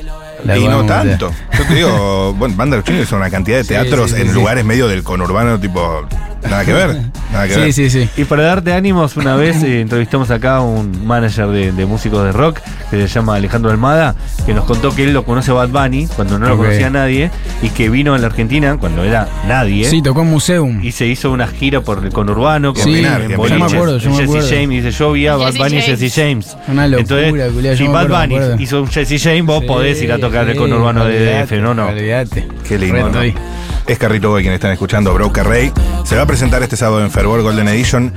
la 0.43 0.57
y 0.57 0.67
no 0.67 0.85
tanto. 0.85 1.31
Yo 1.57 1.65
te 1.65 1.75
digo, 1.75 2.33
bueno, 2.37 2.55
Banda 2.55 2.75
de 2.75 2.81
los 2.81 2.85
Chinos 2.85 3.07
son 3.07 3.19
una 3.19 3.29
cantidad 3.29 3.57
de 3.57 3.63
teatros 3.63 4.11
sí, 4.11 4.15
sí, 4.17 4.21
en 4.23 4.27
sí. 4.29 4.33
lugares 4.33 4.63
medio 4.65 4.87
del 4.87 5.03
conurbano, 5.03 5.59
tipo. 5.59 6.05
Nada 6.43 6.63
que 6.65 6.73
ver. 6.73 7.01
Nada 7.31 7.47
que 7.47 7.53
Sí, 7.53 7.59
ver. 7.59 7.73
sí, 7.73 7.89
sí. 7.89 8.09
Y 8.17 8.23
para 8.25 8.43
darte 8.43 8.73
ánimos, 8.73 9.17
una 9.17 9.35
vez 9.35 9.61
eh, 9.63 9.81
entrevistamos 9.81 10.31
acá 10.31 10.57
a 10.57 10.61
un 10.61 11.05
manager 11.05 11.47
de, 11.47 11.71
de 11.71 11.85
músicos 11.85 12.23
de 12.23 12.31
rock 12.31 12.59
que 12.89 13.01
se 13.01 13.07
llama 13.07 13.35
Alejandro 13.35 13.69
Almada, 13.71 14.15
que 14.45 14.53
nos 14.53 14.65
contó 14.65 14.95
que 14.95 15.03
él 15.03 15.13
lo 15.13 15.25
conoce 15.25 15.51
a 15.51 15.55
Bad 15.55 15.69
Bunny 15.69 16.07
cuando 16.15 16.39
no 16.39 16.47
lo 16.47 16.57
conocía 16.57 16.89
nadie 16.89 17.29
y 17.61 17.69
que 17.69 17.89
vino 17.89 18.13
a 18.13 18.17
la 18.17 18.27
Argentina 18.27 18.77
cuando 18.79 19.03
era 19.03 19.27
nadie. 19.47 19.89
Sí, 19.89 20.01
tocó 20.01 20.21
en 20.21 20.29
Museum. 20.29 20.83
Y 20.83 20.91
se 20.93 21.05
hizo 21.05 21.31
una 21.31 21.47
gira 21.47 21.81
por 21.81 22.03
el 22.05 22.11
conurbano 22.13 22.73
con 22.73 22.83
Sí, 22.83 22.99
en 22.99 23.03
yo 23.03 23.27
me 23.29 23.35
boliches. 23.35 23.73
acuerdo, 23.73 23.97
yo 23.97 24.09
me 24.11 24.27
Jesse. 24.27 24.49
James 24.49 24.69
dice, 24.83 24.91
yo 24.91 25.11
vi 25.11 25.27
a 25.27 25.35
Bad 25.35 25.47
Jesse 25.53 25.57
Bunny 25.59 25.77
y. 25.77 25.81
Jesse 25.81 26.13
James. 26.15 26.57
Una 26.69 26.87
locura, 26.87 27.27
Entonces, 27.27 27.63
yo 27.63 27.75
si 27.77 27.83
me 27.83 27.89
Bad 27.89 28.07
Bunny 28.07 28.63
hizo 28.63 28.81
un 28.83 28.87
Jesse 28.87 29.21
James, 29.21 29.45
vos 29.45 29.61
Sí, 29.61 29.67
podés 29.67 30.01
ir 30.01 30.11
a 30.13 30.17
tocar 30.19 30.47
el 30.49 30.55
conurbano 30.57 31.03
de 31.05 31.43
DF, 31.43 31.51
¿no? 31.61 31.73
no. 31.73 31.87
olvidate. 31.87 32.47
Qué 32.67 32.77
lindo. 32.77 33.09
¿no? 33.09 33.19
Es 33.87 33.97
Carrito 33.97 34.29
Boy 34.29 34.41
quien 34.41 34.53
están 34.53 34.71
escuchando, 34.71 35.13
Broker 35.13 35.45
Ray. 35.45 35.71
Se 36.03 36.15
va 36.17 36.23
a 36.23 36.25
presentar 36.25 36.61
este 36.61 36.75
sábado 36.75 37.03
en 37.05 37.09
Fervor 37.17 37.41
Golden 37.41 37.67
Edition. 37.69 38.13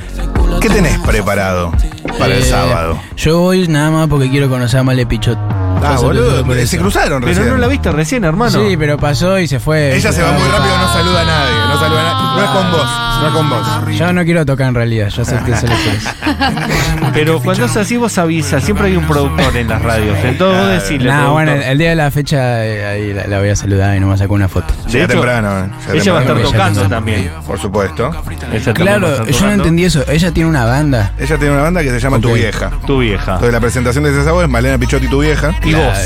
¿Qué 0.61 0.69
tenés 0.69 0.99
preparado 0.99 1.73
para 2.19 2.35
el 2.35 2.42
Eh, 2.42 2.45
sábado? 2.45 3.00
Yo 3.16 3.38
voy 3.38 3.66
nada 3.66 3.90
más 3.90 4.09
porque 4.09 4.28
quiero 4.28 4.50
conocer 4.50 4.80
a 4.80 4.83
Male 4.83 5.07
Pichot. 5.07 5.38
Ah, 5.83 5.97
boludo, 5.99 6.45
se 6.54 6.62
eso. 6.64 6.76
cruzaron 6.76 7.23
Pero 7.23 7.33
recién. 7.35 7.49
no 7.49 7.57
la 7.57 7.66
viste 7.69 7.90
recién, 7.90 8.25
hermano. 8.25 8.50
Sí, 8.69 8.76
pero 8.76 8.99
pasó 8.99 9.38
y 9.38 9.49
se 9.49 9.59
fue. 9.59 9.97
Ella 9.97 10.12
se 10.12 10.23
va 10.23 10.33
muy 10.33 10.42
rápido, 10.47 10.76
no 10.76 10.92
saluda 10.92 11.21
a 11.23 11.25
nadie. 11.25 11.54
No 11.73 11.80
saluda 11.80 12.00
a 12.00 12.12
nadie. 12.12 12.37
No 12.37 12.45
es 12.45 12.50
con 12.50 12.73
vos, 12.73 12.87
no 13.21 13.27
es 13.29 13.33
con 13.35 13.50
vos. 13.50 13.97
Yo 13.97 14.12
no 14.12 14.25
quiero 14.25 14.45
tocar 14.47 14.69
en 14.69 14.75
realidad, 14.75 15.09
yo 15.09 15.25
sé 15.25 15.37
que 15.45 15.57
solo. 15.57 15.73
Pero 17.12 17.41
cuando 17.41 17.65
es 17.67 17.77
así, 17.77 17.97
vos 17.97 18.17
avisas. 18.19 18.62
Siempre 18.65 18.87
hay 18.89 18.97
un 18.97 19.07
productor 19.07 19.57
en 19.57 19.69
las 19.69 19.83
radios. 19.83 20.17
Entonces 20.23 20.61
vos 20.81 20.89
decís. 20.89 21.07
Nah, 21.07 21.29
bueno, 21.31 21.53
el, 21.53 21.62
el 21.62 21.79
día 21.79 21.91
de 21.91 21.97
la 21.97 22.11
fecha 22.11 22.65
eh, 22.65 22.85
ahí 22.87 23.13
la, 23.13 23.26
la 23.26 23.39
voy 23.41 23.49
a 23.49 23.56
saludar 23.56 23.97
y 23.97 24.00
nomás 24.00 24.19
saco 24.21 24.35
una 24.35 24.49
foto. 24.49 24.73
Llega 24.89 25.04
hecho, 25.04 25.15
temprano. 25.15 25.65
eh, 25.65 25.69
llega 25.89 26.02
Ella 26.02 26.13
va 26.13 26.19
a 26.19 26.23
estar 26.23 26.37
temprano. 26.37 26.50
Tocando 26.75 26.89
también. 26.89 27.30
Por 27.47 27.59
supuesto. 27.59 28.06
Ella 28.09 28.21
también 28.23 28.52
va 28.67 28.71
a 28.71 28.75
Claro, 28.75 29.06
estar 29.09 29.26
yo 29.26 29.33
no 29.33 29.37
tocando. 29.39 29.54
entendí 29.54 29.85
eso. 29.85 30.04
Ella 30.09 30.30
tiene 30.33 30.49
una 30.49 30.65
banda. 30.65 31.13
Ella 31.19 31.37
tiene 31.39 31.52
una 31.54 31.63
banda 31.63 31.83
que 31.83 31.91
se 31.91 32.00
llama 32.00 32.21
Tu 32.21 32.28
Ok. 32.30 32.35
Vieja. 32.37 32.71
Tu 32.87 32.99
vieja. 33.00 33.25
Entonces 33.35 33.52
la 33.52 33.61
presentación 33.61 34.04
de 34.04 34.11
ese 34.11 34.25
sábado 34.25 34.43
es 34.43 34.49
Malena 34.49 34.78
Pichotti, 34.78 35.09
Tu 35.09 35.21
Vieja. 35.21 35.52
Y 35.65 35.75
vos. 35.75 35.99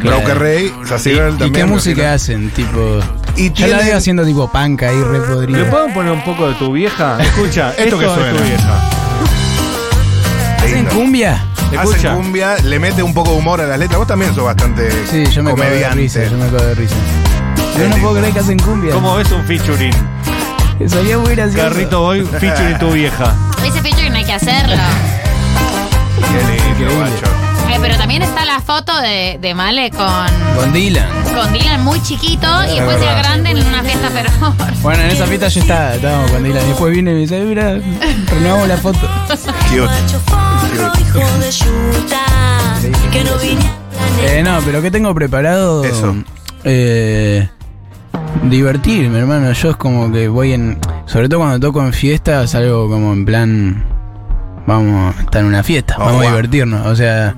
Claro. 0.00 0.18
Broker 0.18 0.38
Ray, 0.38 0.72
Sassy 0.84 1.12
¿Y, 1.12 1.16
también. 1.16 1.52
qué 1.52 1.64
música 1.64 2.12
hacen? 2.14 2.50
Tipo. 2.50 3.00
Y 3.36 3.52
Yo 3.52 3.66
la 3.66 3.78
veo 3.78 3.96
haciendo 3.96 4.24
tipo 4.24 4.50
panca 4.50 4.88
ahí 4.88 5.00
re 5.02 5.18
¿Le 5.48 5.64
puedo 5.64 5.88
poner 5.88 6.12
un 6.12 6.22
poco 6.24 6.48
de 6.48 6.54
tu 6.54 6.72
vieja? 6.72 7.16
Escucha, 7.20 7.70
Esto 7.70 7.82
esto, 7.82 7.98
que 7.98 8.04
es 8.06 8.12
tu 8.14 8.20
suena. 8.20 8.40
vieja. 8.42 8.90
¿Hacen 10.58 10.74
Lindo. 10.76 10.90
cumbia? 10.90 11.44
Escucha. 11.72 11.96
Hacen 12.12 12.22
cumbia, 12.22 12.56
le 12.62 12.78
mete 12.78 13.02
un 13.02 13.12
poco 13.12 13.32
de 13.32 13.38
humor 13.38 13.60
a 13.60 13.66
las 13.66 13.78
letras. 13.78 13.98
Vos 13.98 14.06
también 14.06 14.34
sos 14.34 14.44
bastante 14.44 14.88
Sí, 15.10 15.24
yo 15.26 15.42
me 15.42 15.50
cago 15.50 15.62
de 15.62 15.68
comediante. 15.68 15.96
risa, 15.96 16.24
yo 16.24 16.36
me 16.38 16.46
cago 16.46 16.64
de 16.64 16.74
risa. 16.74 16.94
Yo 17.56 17.78
no 17.78 17.84
lindo. 17.94 17.96
puedo 18.08 18.18
creer 18.20 18.32
que 18.34 18.38
hacen 18.40 18.58
cumbia. 18.60 18.92
¿Cómo 18.92 19.16
ves 19.16 19.30
un 19.32 19.44
featuring? 19.44 19.92
Sería 20.86 21.18
muy 21.18 21.34
gracioso. 21.34 21.68
Carrito 21.68 22.00
Boy, 22.00 22.24
featuring 22.24 22.78
tu 22.78 22.90
vieja. 22.92 23.34
Ese 23.66 23.80
featuring 23.82 24.14
hay 24.14 24.24
que 24.24 24.32
hacerlo. 24.32 24.76
Qué 26.76 26.82
lindo. 26.84 27.43
Eh, 27.74 27.78
pero 27.80 27.96
también 27.96 28.22
está 28.22 28.44
la 28.44 28.60
foto 28.60 28.96
de, 29.00 29.38
de 29.40 29.54
Male 29.54 29.90
con, 29.90 30.06
Con 30.56 30.72
Dylan. 30.72 31.08
con 31.34 31.52
Dylan 31.52 31.82
muy 31.84 32.00
chiquito 32.02 32.46
y 32.64 32.76
después 32.76 33.00
ya 33.00 33.14
verdad. 33.14 33.18
grande 33.18 33.50
en 33.50 33.66
una 33.66 33.82
fiesta, 33.82 34.10
pero. 34.12 34.30
Bueno, 34.82 35.02
en 35.02 35.10
esa 35.10 35.26
fiesta 35.26 35.48
yo 35.48 35.60
estaba, 35.60 35.94
estábamos 35.94 36.30
con 36.30 36.44
Dylan. 36.44 36.64
Y 36.64 36.68
después 36.68 36.94
vine 36.94 37.10
y 37.10 37.14
me 37.14 37.20
dice, 37.20 37.36
"Ay, 37.36 37.42
mira, 37.42 37.78
renovamos 38.30 38.68
la 38.68 38.76
foto. 38.76 39.00
Cute. 39.70 39.90
Eh, 44.22 44.42
no, 44.44 44.58
pero 44.64 44.80
¿qué 44.82 44.90
tengo 44.90 45.14
preparado? 45.14 45.84
Eso. 45.84 46.14
Eh, 46.64 47.48
divertirme, 48.44 49.18
hermano. 49.18 49.52
Yo 49.52 49.70
es 49.70 49.76
como 49.76 50.10
que 50.12 50.28
voy 50.28 50.52
en. 50.52 50.78
Sobre 51.06 51.28
todo 51.28 51.40
cuando 51.40 51.60
toco 51.60 51.82
en 51.82 51.92
fiestas, 51.92 52.54
algo 52.54 52.88
como 52.88 53.12
en 53.12 53.24
plan. 53.24 53.84
Vamos 54.66 55.14
a 55.16 55.20
estar 55.20 55.42
en 55.42 55.48
una 55.48 55.62
fiesta, 55.62 55.96
Oh, 55.98 56.04
vamos 56.06 56.22
a 56.24 56.28
divertirnos. 56.30 56.86
O 56.86 56.96
sea, 56.96 57.34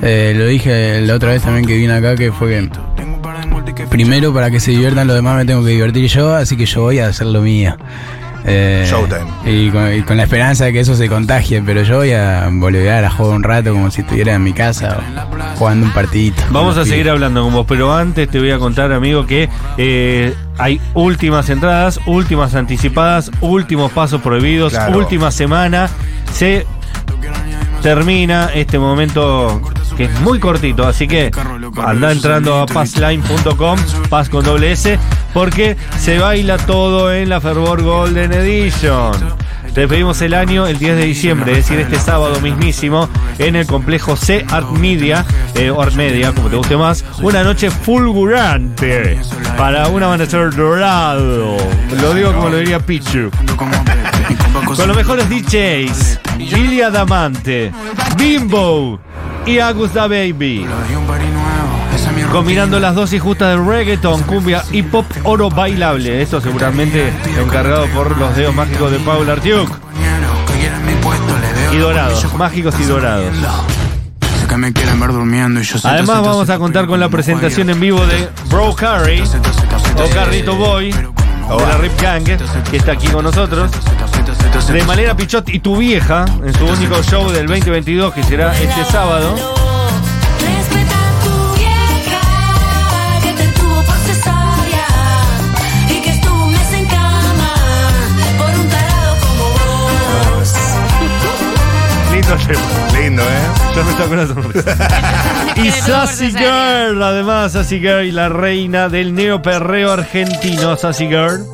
eh, 0.00 0.32
lo 0.36 0.46
dije 0.46 1.00
la 1.02 1.14
otra 1.14 1.30
vez 1.30 1.42
también 1.42 1.66
que 1.66 1.76
vine 1.76 1.92
acá, 1.92 2.14
que 2.16 2.30
fue 2.32 2.48
que. 2.50 3.86
Primero, 3.86 4.32
para 4.32 4.50
que 4.50 4.60
se 4.60 4.70
diviertan 4.70 5.06
los 5.06 5.16
demás, 5.16 5.36
me 5.36 5.44
tengo 5.44 5.62
que 5.64 5.70
divertir 5.70 6.06
yo, 6.08 6.34
así 6.34 6.56
que 6.56 6.66
yo 6.66 6.82
voy 6.82 6.98
a 7.00 7.08
hacer 7.08 7.26
lo 7.26 7.40
mío. 7.42 7.76
Eh, 8.44 8.84
Showtime. 8.90 9.26
Y 9.44 9.70
con, 9.70 9.94
y 9.94 10.02
con 10.02 10.16
la 10.16 10.24
esperanza 10.24 10.64
de 10.64 10.72
que 10.72 10.80
eso 10.80 10.94
se 10.96 11.08
contagie, 11.08 11.62
pero 11.62 11.82
yo 11.84 11.98
voy 11.98 12.12
a 12.12 12.48
boludear, 12.50 13.04
a 13.04 13.10
jugar 13.10 13.36
un 13.36 13.42
rato 13.44 13.72
como 13.72 13.88
si 13.90 14.00
estuviera 14.00 14.34
en 14.34 14.42
mi 14.42 14.52
casa 14.52 14.98
o 14.98 15.58
jugando 15.58 15.86
un 15.86 15.92
partidito. 15.92 16.42
Vamos 16.50 16.76
a 16.76 16.84
seguir 16.84 17.08
hablando 17.08 17.44
con 17.44 17.52
vos, 17.52 17.66
pero 17.68 17.94
antes 17.94 18.28
te 18.28 18.40
voy 18.40 18.50
a 18.50 18.58
contar, 18.58 18.92
amigo, 18.92 19.26
que 19.26 19.48
eh, 19.78 20.34
hay 20.58 20.80
últimas 20.94 21.48
entradas, 21.50 22.00
últimas 22.06 22.54
anticipadas, 22.56 23.30
últimos 23.40 23.92
pasos 23.92 24.20
prohibidos, 24.20 24.72
Claro. 24.72 24.98
última 24.98 25.30
semana. 25.30 25.88
Se 26.32 26.66
termina 27.82 28.50
este 28.54 28.78
momento 28.78 29.60
que 29.96 30.04
es 30.04 30.20
muy 30.20 30.38
cortito, 30.38 30.86
así 30.86 31.06
que 31.06 31.30
anda 31.84 32.12
entrando 32.12 32.60
a 32.60 32.66
passline.com, 32.66 33.78
paz 34.08 34.28
con 34.28 34.44
doble 34.44 34.72
S, 34.72 34.98
porque 35.34 35.76
se 35.98 36.18
baila 36.18 36.58
todo 36.58 37.12
en 37.12 37.28
la 37.28 37.40
Fervor 37.40 37.82
Golden 37.82 38.32
Edition. 38.32 39.12
Despedimos 39.74 40.20
el 40.20 40.34
año 40.34 40.66
el 40.66 40.78
10 40.78 40.96
de 40.96 41.04
diciembre, 41.04 41.52
es 41.52 41.58
decir, 41.58 41.80
este 41.80 41.98
sábado 41.98 42.40
mismísimo, 42.40 43.08
en 43.38 43.56
el 43.56 43.66
complejo 43.66 44.16
C 44.16 44.44
Art 44.50 44.70
Media, 44.70 45.24
eh, 45.54 45.70
o 45.70 45.80
Art 45.80 45.94
Media, 45.94 46.32
como 46.32 46.50
te 46.50 46.56
guste 46.56 46.76
más, 46.76 47.04
una 47.22 47.42
noche 47.42 47.70
fulgurante 47.70 49.18
para 49.56 49.88
un 49.88 50.02
amanecer 50.02 50.54
dorado. 50.54 51.56
Lo 52.00 52.14
digo 52.14 52.34
como 52.34 52.50
lo 52.50 52.58
diría 52.58 52.80
Pichu. 52.80 53.30
Con 54.76 54.88
los 54.88 54.96
mejores 54.96 55.28
DJs, 55.28 56.20
Lilia 56.38 56.90
Damante, 56.90 57.72
Bimbo 58.16 58.98
y 59.44 59.58
Agusta 59.58 60.06
Baby. 60.06 60.66
Combinando 62.30 62.80
las 62.80 62.94
dosis 62.94 63.20
justas 63.20 63.56
de 63.56 63.62
reggaeton, 63.62 64.22
cumbia 64.22 64.64
y 64.72 64.82
pop 64.82 65.04
oro 65.24 65.50
bailable. 65.50 66.22
Esto 66.22 66.40
seguramente 66.40 67.12
encargado 67.38 67.86
por 67.88 68.16
los 68.16 68.34
dedos 68.34 68.54
mágicos 68.54 68.90
de 68.90 68.98
Paul 69.00 69.28
Artiuk. 69.28 69.68
Y 71.72 71.76
dorados, 71.76 72.34
mágicos 72.34 72.74
y 72.80 72.84
dorados. 72.84 73.34
Además 75.84 76.22
vamos 76.22 76.50
a 76.50 76.58
contar 76.58 76.86
con 76.86 76.98
la 76.98 77.08
presentación 77.08 77.70
en 77.70 77.80
vivo 77.80 78.04
de 78.06 78.28
Bro 78.48 78.74
Carry 78.74 79.22
o 79.96 80.14
Carrito 80.14 80.56
Boy 80.56 80.92
de 80.92 81.66
la 81.66 81.76
Rip 81.78 82.00
Gang, 82.00 82.24
que 82.70 82.76
está 82.76 82.92
aquí 82.92 83.08
con 83.08 83.24
nosotros. 83.24 83.70
De 84.72 84.84
Malena 84.84 85.14
Pichot 85.14 85.48
y 85.50 85.60
tu 85.60 85.76
vieja 85.76 86.24
en 86.42 86.54
su 86.54 86.64
único 86.64 87.02
show 87.02 87.30
del 87.30 87.46
2022 87.46 88.14
que 88.14 88.22
será 88.22 88.54
este 88.58 88.84
sábado. 88.86 89.34
Lindo. 102.12 102.36
Lindo, 102.98 103.22
¿eh? 103.22 103.26
Yo 103.74 103.84
me 103.84 103.92
saco 103.92 104.12
una 104.12 104.26
sonrisa. 104.26 104.76
y 105.56 105.70
Sassy. 105.70 106.30
Girl, 106.30 107.02
además 107.02 107.52
Sassy 107.52 107.78
Girl 107.78 108.04
y 108.04 108.12
la 108.12 108.30
reina 108.30 108.88
del 108.88 109.14
neoperreo 109.14 109.92
argentino, 109.92 110.76
Sassy 110.76 111.08
Girl. 111.08 111.44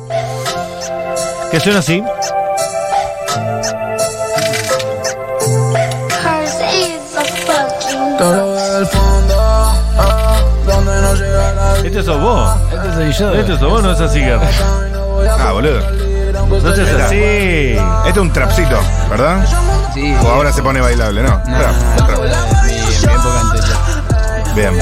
Que 1.51 1.59
suena 1.59 1.79
así. 1.79 2.01
Este 11.83 12.03
sos 12.03 12.21
vos. 12.21 12.55
Este 12.71 12.93
soy 12.93 13.11
yo. 13.13 13.33
Este 13.33 13.57
sos 13.57 13.69
vos, 13.69 13.83
no 13.83 13.91
es 13.91 13.97
Sassy 13.97 14.19
Girl. 14.19 14.39
Ah, 15.39 15.51
boludo. 15.51 15.81
No 16.49 16.75
seas 16.75 16.89
Mira. 16.91 17.05
así. 17.05 17.77
Este 18.07 18.09
es 18.11 18.17
un 18.17 18.33
trapcito, 18.33 18.77
¿verdad? 19.09 19.45
Sí. 19.93 20.13
O 20.23 20.27
ahora 20.29 20.51
se 20.53 20.61
pone 20.61 20.81
bailable, 20.81 21.23
¿no? 21.23 21.29
No, 21.29 21.43
Trap, 21.43 21.73
no, 21.99 22.05
trap. 22.05 22.17
no, 22.19 22.25
en 22.25 22.65
mi, 22.65 22.73
en 22.73 22.87
mi 22.87 23.13
época 23.13 23.39
anterior. 23.41 24.55
Bien. 24.55 24.79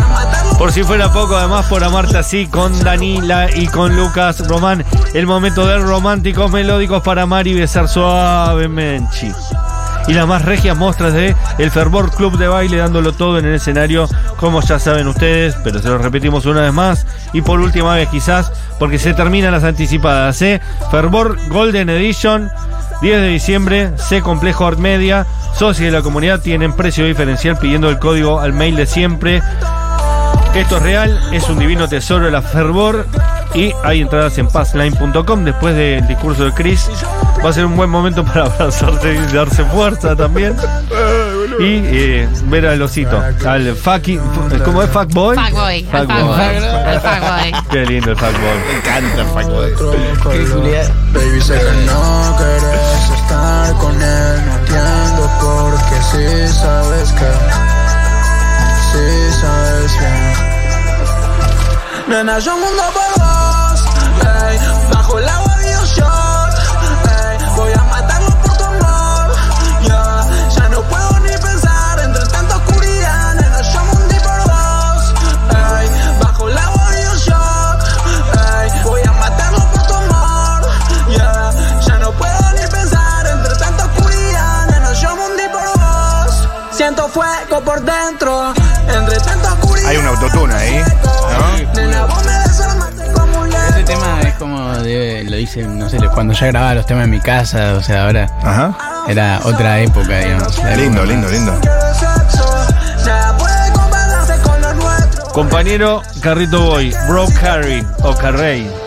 Por 0.58 0.72
si 0.72 0.84
fuera 0.84 1.14
poco, 1.14 1.38
además 1.38 1.68
por 1.68 1.84
amarte 1.84 2.18
así 2.18 2.48
con 2.48 2.84
Danila 2.84 3.48
y 3.56 3.68
con 3.68 3.96
Lucas 3.96 4.46
Román. 4.48 4.84
El 5.14 5.28
momento 5.28 5.68
de 5.68 5.78
románticos 5.78 6.52
melódicos 6.52 7.04
para 7.04 7.22
amar 7.22 7.46
y 7.46 7.54
besar 7.54 7.88
suavemente. 7.88 9.32
Y 10.08 10.14
las 10.14 10.26
más 10.26 10.44
regias 10.46 10.76
muestras 10.76 11.14
de 11.14 11.36
El 11.60 11.70
Fervor 11.70 12.10
Club 12.12 12.40
de 12.40 12.48
Baile 12.48 12.78
dándolo 12.78 13.14
todo 13.14 13.38
en 13.38 13.46
el 13.46 13.56
escenario, 13.56 14.08
como 14.38 14.62
ya 14.62 14.80
saben 14.80 15.08
ustedes, 15.08 15.56
pero 15.64 15.80
se 15.80 15.90
lo 15.90 16.00
repetimos 16.00 16.46
una 16.48 16.62
vez 16.62 16.74
más. 16.74 17.06
Y 17.34 17.42
por 17.42 17.60
última 17.60 17.94
vez 17.94 18.10
quizás, 18.10 18.52
porque 18.80 18.98
se 18.98 19.14
terminan 19.14 19.52
las 19.52 19.64
anticipadas. 19.64 20.42
¿eh? 20.42 20.60
Fervor 20.90 21.38
Golden 21.50 21.90
Edition, 21.90 22.50
10 23.02 23.22
de 23.22 23.28
diciembre, 23.28 23.92
C 23.98 24.22
Complejo 24.22 24.66
Art 24.66 24.80
Media. 24.80 25.28
Socios 25.54 25.92
de 25.92 25.92
la 25.92 26.02
comunidad 26.02 26.40
tienen 26.40 26.74
precio 26.74 27.06
diferencial 27.06 27.58
pidiendo 27.60 27.90
el 27.90 28.00
código 28.00 28.40
al 28.40 28.54
mail 28.54 28.76
de 28.76 28.88
siempre. 28.88 29.44
Esto 30.58 30.78
es 30.78 30.82
real, 30.82 31.30
es 31.32 31.48
un 31.50 31.60
divino 31.60 31.88
tesoro 31.88 32.26
de 32.26 32.32
la 32.32 32.42
fervor 32.42 33.06
y 33.54 33.72
hay 33.84 34.02
entradas 34.02 34.40
en 34.40 34.48
passline.com 34.48 35.46
después 35.46 35.76
del 35.76 36.08
discurso 36.08 36.46
de 36.46 36.52
Chris. 36.52 36.90
Va 37.46 37.52
a 37.52 37.54
ser 37.54 37.68
un 37.68 37.78
buen 37.78 37.92
momento 37.92 38.26
para 38.26 38.46
abrazarse 38.46 39.14
y 39.14 39.20
darse 39.36 39.64
fuerza 39.66 40.16
también. 40.16 40.56
Y 41.60 41.84
eh, 41.86 42.28
ver 42.46 42.66
al 42.66 42.82
osito, 42.82 43.22
al 43.46 43.76
fucking, 43.76 44.20
¿cómo 44.66 44.82
es? 44.82 44.90
Fuckboy. 44.90 45.38
Fuckboy. 45.38 45.86
al 45.92 46.08
Fuckboy. 46.08 46.08
Fuckboy. 46.08 46.40
al 46.86 47.02
Fuckboy. 47.02 47.54
Qué 47.70 47.86
lindo 47.86 48.10
el 48.12 48.18
fuckboy. 48.18 48.58
Me 48.68 48.78
encanta 48.78 49.22
el 49.22 49.28
fuckboy. 49.28 49.76
Qué 50.32 50.40
Nena, 62.08 62.40
yo 62.40 62.56
mundo 62.56 62.84
por 62.94 63.22
vos. 63.22 63.84
ey, 64.50 64.58
bajo 64.94 65.20
el 65.20 65.28
agua 65.28 65.58
de 65.58 65.78
un 65.78 65.86
shot. 65.86 66.54
ey, 67.04 67.38
voy 67.58 67.72
a 67.74 67.84
matarlo 67.84 68.30
por 68.42 68.58
tu 68.58 68.64
amor. 68.64 69.32
Ya, 69.84 70.26
ya 70.56 70.70
no 70.70 70.82
puedo 70.84 71.20
ni 71.20 71.38
pensar 71.38 72.00
entre 72.00 72.26
tanta 72.28 72.56
oscuridad. 72.56 73.34
Nena, 73.36 73.62
yo 73.62 73.84
mundo 73.86 74.16
por 74.24 74.40
vos. 74.48 75.14
ey, 75.82 75.90
bajo 76.22 76.48
el 76.48 76.58
agua 76.58 76.92
de 76.92 77.10
un 77.10 77.18
shot. 77.18 77.80
ey, 78.62 78.84
voy 78.86 79.02
a 79.04 79.12
matarlo 79.12 79.72
por 79.72 79.88
tu 79.88 79.94
amor. 79.94 80.62
Ya, 81.10 81.52
ya 81.88 81.98
no 82.00 82.12
puedo 82.14 82.52
ni 82.54 82.68
pensar 82.68 83.28
entre 83.28 83.56
tanta 83.56 83.84
oscuridad. 83.86 84.68
Nena, 84.68 84.94
yo 84.94 85.14
mundo 85.16 85.44
por 85.52 85.68
vos. 85.78 86.48
Siento 86.72 87.10
fuego 87.10 87.62
por 87.66 87.82
dentro. 87.82 88.54
Un 90.08 90.14
autotune 90.14 90.54
ahí, 90.54 90.82
¿no? 91.76 91.78
Ese 93.68 93.84
tema 93.84 94.22
es 94.22 94.34
como 94.36 94.72
de, 94.78 95.26
lo 95.30 95.38
hice, 95.38 95.64
no 95.64 95.90
sé, 95.90 95.98
cuando 96.14 96.34
ya 96.34 96.48
grababa 96.48 96.76
los 96.76 96.86
temas 96.86 97.04
en 97.06 97.10
mi 97.10 97.20
casa, 97.20 97.74
o 97.74 97.84
sea, 97.84 98.06
ahora 98.06 98.30
Ajá. 98.42 98.78
era 99.10 99.42
otra 99.44 99.82
época, 99.82 100.20
digamos. 100.20 100.58
Lindo, 100.78 101.04
época 101.04 101.06
lindo, 101.06 101.30
lindo. 101.30 101.54
Con. 105.34 105.34
Compañero 105.34 106.02
Carrito 106.22 106.62
Boy, 106.62 106.96
Bro 107.10 107.26
Carry 107.42 107.86
o 108.02 108.16
Carrey. 108.16 108.87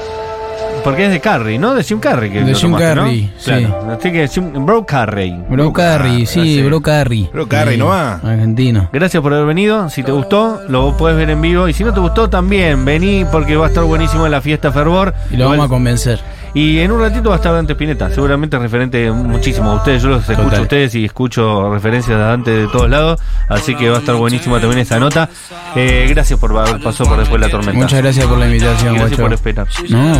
Porque 0.82 1.06
es 1.06 1.12
de 1.12 1.20
Carrey, 1.20 1.58
¿no? 1.58 1.74
De 1.74 1.82
Jim 1.84 1.98
Carrey. 2.00 2.30
Que 2.30 2.40
De 2.42 2.54
Jim 2.54 2.70
tomaste, 2.72 2.94
¿no? 2.94 3.02
Carrey, 3.02 3.32
sí. 3.38 3.44
Claro. 3.50 3.86
Así 3.98 4.12
que 4.12 4.28
Jim- 4.28 4.66
Bro 4.66 4.86
Carrey. 4.86 5.44
Bro 5.48 5.72
Carry, 5.72 6.22
Ah, 6.22 6.26
sí, 6.26 6.56
sí. 6.56 6.62
Bro 6.62 6.80
Carry. 6.80 7.28
Bro 7.32 7.48
Carry, 7.48 7.76
¿no 7.76 7.86
va? 7.86 8.14
Argentino. 8.14 8.88
Gracias 8.92 9.22
por 9.22 9.32
haber 9.34 9.46
venido. 9.46 9.88
Si 9.90 10.02
te 10.02 10.12
gustó, 10.12 10.60
lo 10.68 10.96
puedes 10.96 11.16
ver 11.16 11.30
en 11.30 11.40
vivo. 11.42 11.68
Y 11.68 11.72
si 11.72 11.84
no 11.84 11.92
te 11.92 12.00
gustó, 12.00 12.28
también 12.30 12.84
vení 12.84 13.24
porque 13.30 13.56
va 13.56 13.66
a 13.66 13.68
estar 13.68 13.84
buenísimo 13.84 14.24
en 14.26 14.32
la 14.32 14.40
fiesta 14.40 14.72
Fervor. 14.72 15.14
Y 15.30 15.36
lo 15.36 15.44
Igual- 15.44 15.58
vamos 15.58 15.66
a 15.66 15.68
convencer. 15.68 16.20
y 16.52 16.78
en 16.80 16.90
un 16.90 17.00
ratito 17.00 17.28
va 17.28 17.36
a 17.36 17.38
estar 17.38 17.52
Dante 17.52 17.74
Pineta. 17.76 18.10
Seguramente 18.10 18.58
referente 18.58 19.10
muchísimo 19.12 19.70
a 19.70 19.74
ustedes. 19.76 20.02
Yo 20.02 20.08
los 20.08 20.22
escucho 20.22 20.42
Total. 20.42 20.58
a 20.58 20.62
ustedes 20.62 20.94
y 20.96 21.04
escucho 21.04 21.72
referencias 21.72 22.18
de 22.18 22.24
Dante 22.24 22.50
de 22.50 22.66
todos 22.68 22.88
lados. 22.90 23.20
Así 23.48 23.74
que 23.76 23.88
va 23.88 23.96
a 23.96 24.00
estar 24.00 24.16
buenísima 24.16 24.58
también 24.60 24.80
esa 24.80 24.98
nota. 24.98 25.28
Eh, 25.76 26.06
gracias 26.10 26.38
por 26.40 26.56
haber 26.58 26.82
pasado 26.82 27.10
por 27.10 27.18
después 27.20 27.40
de 27.40 27.46
la 27.46 27.50
tormenta. 27.52 27.78
Muchas 27.80 28.00
gracias 28.02 28.26
por 28.26 28.38
la 28.38 28.46
invitación, 28.46 28.94
Y 28.94 28.98
gracias 28.98 29.10
guacho. 29.20 29.22
por 29.22 29.32
esperar. 29.32 29.66
No, 29.88 30.08